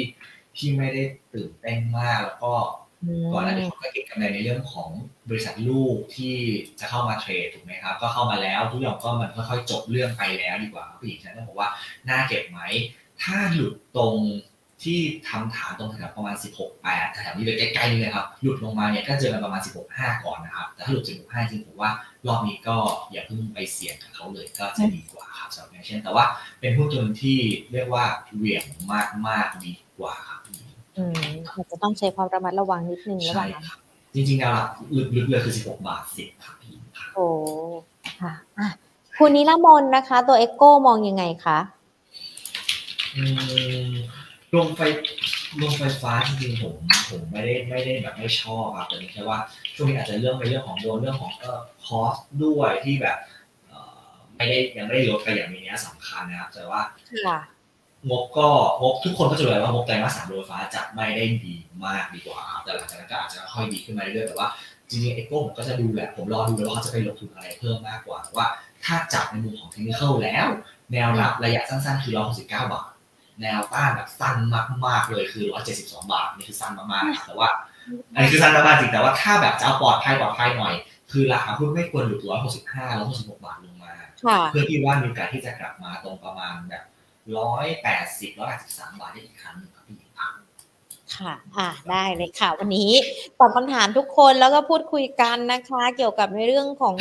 [0.58, 1.04] ที่ไม่ได้
[1.34, 2.54] ตื่นเต้นมากแล้วก็
[3.34, 4.90] ก่อนหน้านี้เขาก็เก็งกำไรในเรื่องของ
[5.30, 6.36] บริษัทลูกที่
[6.80, 11.70] จะเข้ามาเทรดถูกไหมครับ ก็เข้ามาแล้วทุกอย่างก็มันค่อยๆจบเรื่องไปแล้วดีกว่าผู้หญิงฉันต้องบอกว่า
[12.10, 12.60] น่าเก็บไหม
[13.22, 14.16] ถ้าหลุดตรง
[14.86, 21.92] ที่ทำฐานตรงแถวประมาณ 16 8แถวนี้เลยใกล้ๆนี่เลยครับหลุดลงมาเนี่ยก็เจอกันประมาณ 16 5 ก่อนนะครับ แต่ถ้าหลุด 16 5 จริงผมว่า
[22.28, 22.78] รอบนี้ก็
[23.12, 26.26] อย่าเพิ่งไปเสี่ยงกับเขาเลยก็จะดีกว่าครับสำหรับอย่างเช่นแต่ว่า
[26.60, 27.40] เป็นหุ้นตัวหนึงที่
[27.72, 28.06] เรียกว่า
[28.36, 28.64] เหวี่ยง
[29.28, 30.42] มากๆดีกว่าครับ
[30.98, 33.80] อืมอาจจะต้องใช้ความระมัดระวังนิดนึงหรือเปใช่ล่าคะครับ
[34.14, 34.68] จริงๆแล้วอะ
[35.16, 37.28] ลึกๆเลยคือ 16 บาท 10ครับพี่ครับโอ้
[38.22, 38.70] ค่ะอะ
[39.18, 41.58] คุณนิรมนนะคะ ตัวเอ็กโกมองยังไงคะ
[43.16, 43.24] อื
[43.92, 44.23] ม
[44.56, 44.82] ลงไฟ
[45.62, 46.76] ลงไฟฟ้าจริงๆผม
[47.10, 49.40] ผมไม่ได้ไม่ได้แบบไม่ชอบครับแต่แค่ว่า
[49.76, 53.18] ช่วงนี้อาจจะเรื่องไปเรื่องของโดนเรื่องของเอ่อคอสด้วยที่แบบ
[53.68, 56.82] เอ่อไม่ได้ยังไม่ได้ลดไปอย่างมีนัยสำคัญนะครับแต่ว่า
[57.26, 57.40] ค่ะ
[58.10, 58.48] งบก็
[58.82, 64.48] งบทุกคนก็จะรู้แล้วว่างบไตรมาสสามโดยไฟฟ้าจะไม่ได้ดีมากดีกว่าครับแต่หลังจากนั้นก็อาจจะค่อยดีขึ้นมาเรื่อยๆแต่ว่า
[64.90, 68.48] จริงๆเอ็กโก้ผมก็จะดูแหละผมรอดูแล้วว่าเขาจะไปลงทุนอะไรเพิ่มมากกว่าว่า
[68.86, 70.48] ถ้าจับในมุมของเทคนิคแล้ว
[70.92, 72.44] แนวรับระยะสั้นๆคือ169
[72.74, 72.88] บาท
[73.42, 74.36] แนวต้านแบบสั้น
[74.86, 75.46] มากๆเลยคือ
[75.78, 77.50] 172 บาทนี่คือสั้นมากๆครับแต่ว่า
[78.14, 80.74] อันนี้คือสั้นมากๆจริงแต่ว่าถ้าแบบจะเอาปลอดภัยปลอดภัยหน่อย
[81.12, 83.92] คือราคาหุ้นไม่ควรหลุด 165 166 บาทลงมา
[84.26, 86.84] ค่ะเพื่อที่ว่ามีโอกาสที่จะกลับมาตรงประมาณแบบ
[87.34, 90.32] 180 183 บาทได้อีกครั้งหนึ่งครับพี่ครับ
[91.18, 92.92] ค่ะอ่าได้เลยค่ะ วันนี้
[93.40, 96.96] ตอบคำถามทุกคนแล้วก็พูดคุยกันนะคะ เกี่ยวกับในเรื่องของ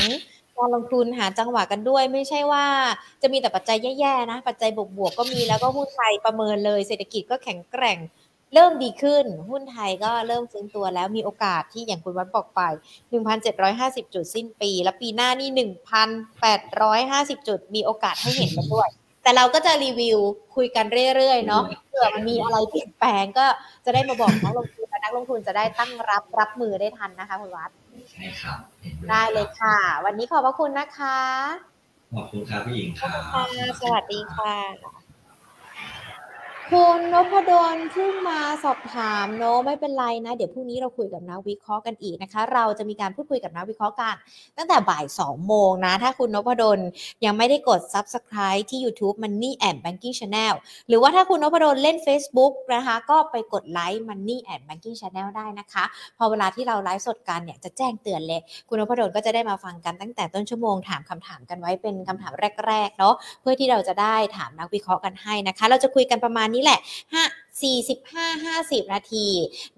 [0.59, 2.67] การลงทุนหาจังหวะกันด้วย ไม่ใช่ว่า
[3.23, 7.99] จะมีแต่ปัจจัยแย่ๆนะ ปัจจัยบวกๆก็มีแล้วก็หุ้นไทยประเมินเลย เศรษฐกิจก็แข็งแกร่ง
[8.55, 12.61] เริ่มดีขึ้น หุ้นไทยก็เริ่มฟื้นตัวแล้วมีโอกาสที่อย่างคุณวัดบอกไป
[13.39, 15.49] 1,750 จุดสิ้นปี แล้วปีหน้านี่
[16.49, 18.89] 1,850 จุดมีโอกาสให้เห็นกันด้วย
[19.23, 20.19] แต่เราก็จะรีวิว
[20.55, 20.87] คุยกัน
[21.17, 23.47] เรื่อยๆเนาะเผื่อมันมีอะไรเปลี่ยนแปลงก็
[23.85, 27.71] จะได้มาบอกนักลงทุนและนักลงทุนจะได้ตั้งรับรับมือได้ทันนะคะคุณวัด
[28.13, 31.21] ใช่ครับเห็นด้วยได้เลยค่ะ วันนี้ขอบพระคุณนะคะ
[32.15, 33.45] ขอบคุณครับพี่หญิงครับค่ะ
[33.83, 35.02] สวัสดีค่ะ
[36.73, 44.15] คุณนพดลเพิ่งมาสอบถามเนอะไม่เป็นไรนะ เดี๋ยวพรุ่งนี้เราคุยกับนักวิเคราะห์กันอีกนะคะ เราจะมีการพูดคุยกับนักวิเคราะห์กัน
[44.57, 46.79] ตั้งแต่บ่าย2โมงนะ ถ้าคุณนพดล
[47.25, 50.55] ยังไม่ได้กด subscribe ที่ YouTube Money and Banking Channel
[50.89, 55.85] หรือว่าถ้าคุณนพดลเล่น Facebook นะคะ ก็ไปกดไลค์ Money and Banking Channel ได้นะคะ
[56.19, 62.33] พอเวลาที่เราไลฟ์สดกันเนี่ยจะแจ้งเตือนเลย คุณนพดลก็จะได้มาฟังกันตั้งแต่ต้นชั่วโมงถามคำถามกันไว้เป็นคำถาม
[62.67, 66.79] แรกๆเนาะเพื่อที่เราจะได้ถามนักวิเคราะห์กันให้นะคะ เราจะคุยกันประมาณนี้แหละ
[67.13, 69.27] 5 45 50 นาที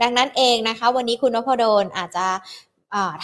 [0.00, 2.26] ดังนั้นเองนะคะ วันนี้คุณนพดลอาจจะ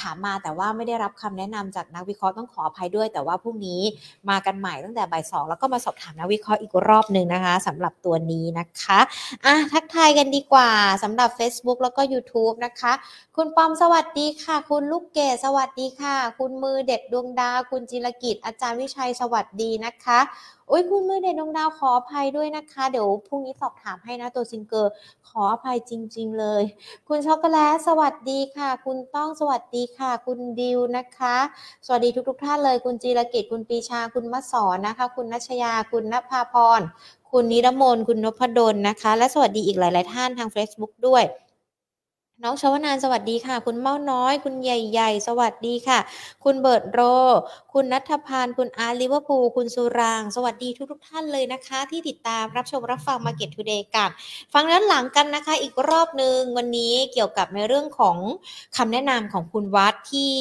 [0.00, 3.82] ถามมาแต่ว่าไม่ได้รับคำแนะนำจากนักวิเคราะห์ต้องขออภัยด้วย แต่ว่าพรุ่งนี้
[4.30, 8.98] มากันใหม่ตั้งแต่บ่ายสองแล้วก็มาสอบถามนักวิเคราะห์อีกรอบหนึ่งนะคะสำหรับตัวนี้นะคะ
[9.44, 10.70] อะทักทายกันดีกว่า
[11.02, 12.92] สำหรับ Facebook แล้วก็ YouTube นะคะ
[13.36, 20.20] คุณปอมสวัสดีค่ะ คุณลูกเกดสวัสดีค่ะ คุณมือเด็ดดวงดาวคุณจิรกิจอาจารย์วิชัยสวัสดีนะคะ
[20.72, 24.92] โอ้ยคุณมือเด็ดดวงดาวขออภัยด้วยนะคะ เดี๋ยวพรุ่งนี้สอบถามให้นะตัวซิงเกอร์
[25.28, 26.62] ขออภัยจริง ๆ เลย
[27.08, 31.36] คุณช็อกโกแลตสวัสดีค่ะ คุณต้องสวัสดีค่ะ คุณดิวนะคะ
[31.86, 36.80] สวัสดีทุกๆท่านเลย คุณจิรกิจคุณปีชาคุณมะสอนนะคะ คุณนัชยาคุณนภาพร
[37.30, 41.24] คุณนิรมนคุณนพดลนะคะ และสวัสดีอีกหลาย ๆ ท่านทาง Facebook ด้วย
[42.44, 45.98] น้องชวนานสวัสดีค่ะ คุณเม้าน้อย คุณใหญ่ๆ สวัสดีค่ะ
[46.44, 47.00] คุณเบิร์ดโร
[47.72, 54.10] คุณนัทพานคุณอาร์ลิเวอร์พูลคุณสุราง สวัสดีทุกๆท่านเลยนะคะ ที่ติดตามรับชมรับฟัง Market Today กัน
[54.54, 58.16] ฟังด้านหลังกันนะคะ อีกรอบหนึ่งวันนี้เกี่ยวกับในเรื่องของ
[58.76, 60.34] คำแนะนำของคุณวัดที่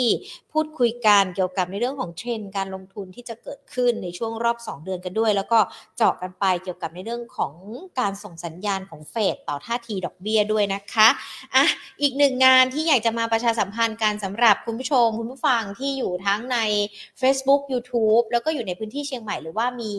[0.62, 5.60] พูดคุยกันเกี่ยวกับในเรื่องของเทรนด์การลงทุนที่จะเกิดขึ้นในช่วงรอบ 2 เดือนกันด้วย แล้วก็
[5.98, 7.54] เจาะกันไปเกี่ยวกับในเรื่องของ
[8.00, 11.08] การส่งสัญญาณของเฟดต่อท่าทีดอกเบี้ยด้วยนะคะ
[11.56, 11.66] อะ
[12.02, 16.58] อีกหนึ่งงานที่อยากจะมาประชาสัมพันธ์การสำหรับคุณผู้ชม คุณผู้ฟังที่อยู่ทั้งใน
[17.22, 19.94] Facebook YouTube แล้วก็อยู่ในพื้นที่เชียงใหม่หรือว่ามี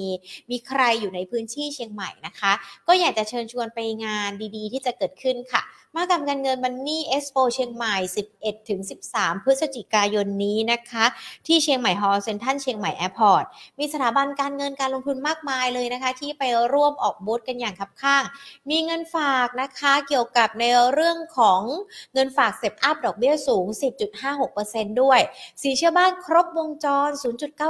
[0.51, 2.53] มีใครอยู่ในพื้นที่เชียงใหม่นะคะ
[2.89, 5.63] ก็อยากจะเชิญชวนไปงานดีๆ ที่จะเกิดขึ้นค่ะ
[5.97, 7.97] มหกรรมการเงิน Money Expo เชียงใหม่
[8.33, 8.81] 11ถึง
[9.13, 11.05] 13 พฤศจิกายนนี้นะคะ
[11.47, 13.45] ที่เชียงใหม่ฮอลล์เซ็นทรัลเชียงใหม่แอร์พอร์ต
[13.79, 18.23] มีสถาบันการเงินการลงทุนมากมายเลยนะคะ ที่ไปร่วมออกบูธกันอย่างคับคั่ง
[18.71, 21.61] มีเงินฝากนะคะเกี่ยวกับในเรื่องของ
[22.15, 23.67] เงินฝาก Step Up ดอกเบี้ยสูง
[24.33, 25.21] 10.56%ด้วย
[25.63, 27.09] สีเชื่อบ้านครบวงจร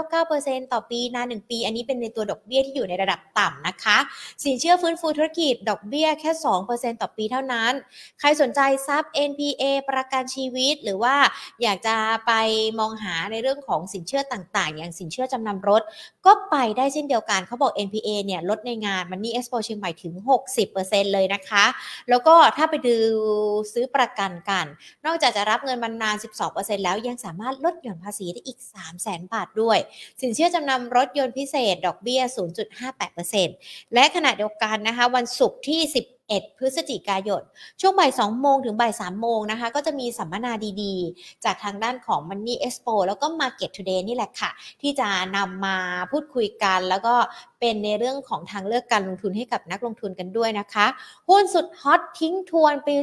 [0.06, 3.98] 0.99%ต่อปีนาน1ปี อันนี้เป็นในตัวดอกเบี้ยที่อยู่ในระดับต่ำนะคะ
[4.44, 6.30] สินเชื่อฟื้นฟูธุรกิจดอกเบี้ยแค่
[6.66, 7.74] 2%ต่อปีเท่านั้น
[8.20, 11.16] ใครสนใจซับ NPA ประกันชีวิต หรือว่า
[11.62, 11.96] อยากจะ
[12.26, 12.32] ไป
[12.78, 15.82] มองหาในเรื่องของสินเชื่อต่างๆ อย่างสินเชื่อจำนำรถ
[16.26, 20.14] ก็ไปได้เช่นเดียวกันเขาบอก NPA เนี่ยลดในงานมันนี่เอ็กซ์โปเชียงใหม่ถึง
[20.64, 21.64] 60%เลยนะคะ
[22.08, 22.96] แล้วก็ถ้าไปดู
[23.72, 24.66] ซื้อประกันกัน
[25.06, 26.16] นอกจากจะรับเงินมันนาน
[26.50, 29.78] 12%แล้วยังสามารถลดหย่อนภาษีได้อีก 3 0 0 0 0 0 บาทด้วย
[30.20, 32.22] สินเชื่อจำนำรถยนต์พิเศษ ดอกเบี้ย
[33.08, 37.42] 0.58%และขณะเดียวกันนะคะ วันศุกร์ที่ 10 11 พฤศจิกายน
[37.80, 40.52] ช่วงบ่าย2โมงถึงบ่าย3โมงนะคะ ก็จะมีสัมมนา
[40.82, 44.50] ดีๆ จากทางด้านของ Money Expo แล้วก็ Market Today นี่แหละค่ะ
[44.82, 45.76] ที่จะนำมา
[46.10, 47.14] พูดคุยกันแล้วก็
[47.60, 50.86] เป็นในเรื่องของทางเลือกการลงทุนให้กับนักลงทุนกันด้วยนะคะ
[51.28, 52.94] หุ้นสุดฮอตทิ้งทวนปี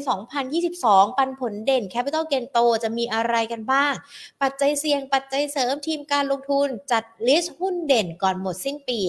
[0.56, 3.94] 2022 ปันผลเด่น Capital Gain โตจะมีอะไรกันบ้าง
[4.42, 9.00] ปัจจัยเสี่ยงปัจจัยเสริมทีมการลงทุนจัดลิสต์หุ้นเด่นก่อนหมดสิ้นปี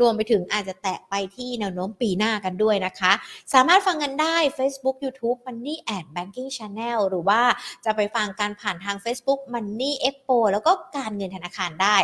[0.00, 3.12] รวมไปถึงอาจจะแตะไปที่แนวโน้มปีหน้ากันด้วยนะคะ
[3.54, 7.40] สามารถฟังกันได้ Facebook YouTube Money and Banking Channel หรือว่า
[7.84, 11.96] จะไปฟังการผ่านทาง Facebook Money Expo แล้วก็การเงินธนาคารได้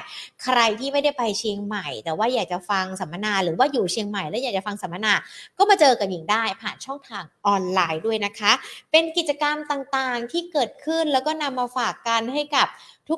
[0.43, 5.12] ใครที่ไม่ได้ไปเชียงใหม่ แต่ว่าอยากจะฟังสัมมนา หรือว่าอยู่เชียงใหม่แล้วอยากจะฟังสัมมนา
[5.59, 8.53] ก็มาเจอกับหญิงได้ผ่านช่องทางออนไลน์ด้วยนะคะ
[8.90, 12.66] เป็นกิจกรรมต่างๆที่เกิดขึ้นแล้วก็นำมาฝากกันให้กับ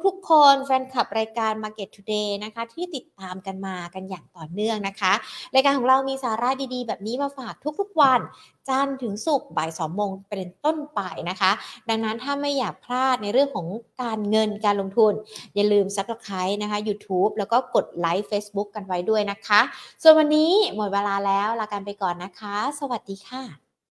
[0.06, 5.12] ทุกๆ คนแฟนคลับรายการ Market Today นะคะ ที่ติดตามกันมากันอย่างต่อเนื่องนะคะ
[5.54, 8.20] รายการของเรามีสาระดีๆ แบบนี้มาฝากทุกๆวัน
[8.68, 11.50] จันทร์ถึงศุกร์บ่าย2โมงเป็นต้นไปนะคะ
[11.88, 13.66] ดังนั้นถ้าไม่อยากพลาดในเรื่องของ
[14.02, 15.12] การเงินการลงทุน
[15.54, 19.60] อย่าลืม Subscribe นะคะ YouTube แล้วก็กดไลค์ Facebook กันไว้ด้วยนะคะ
[20.02, 23.63] ส่วนวันนี้หมดเวลาแล้วลากันไปก่อนนะคะ สวัสดีค่ะ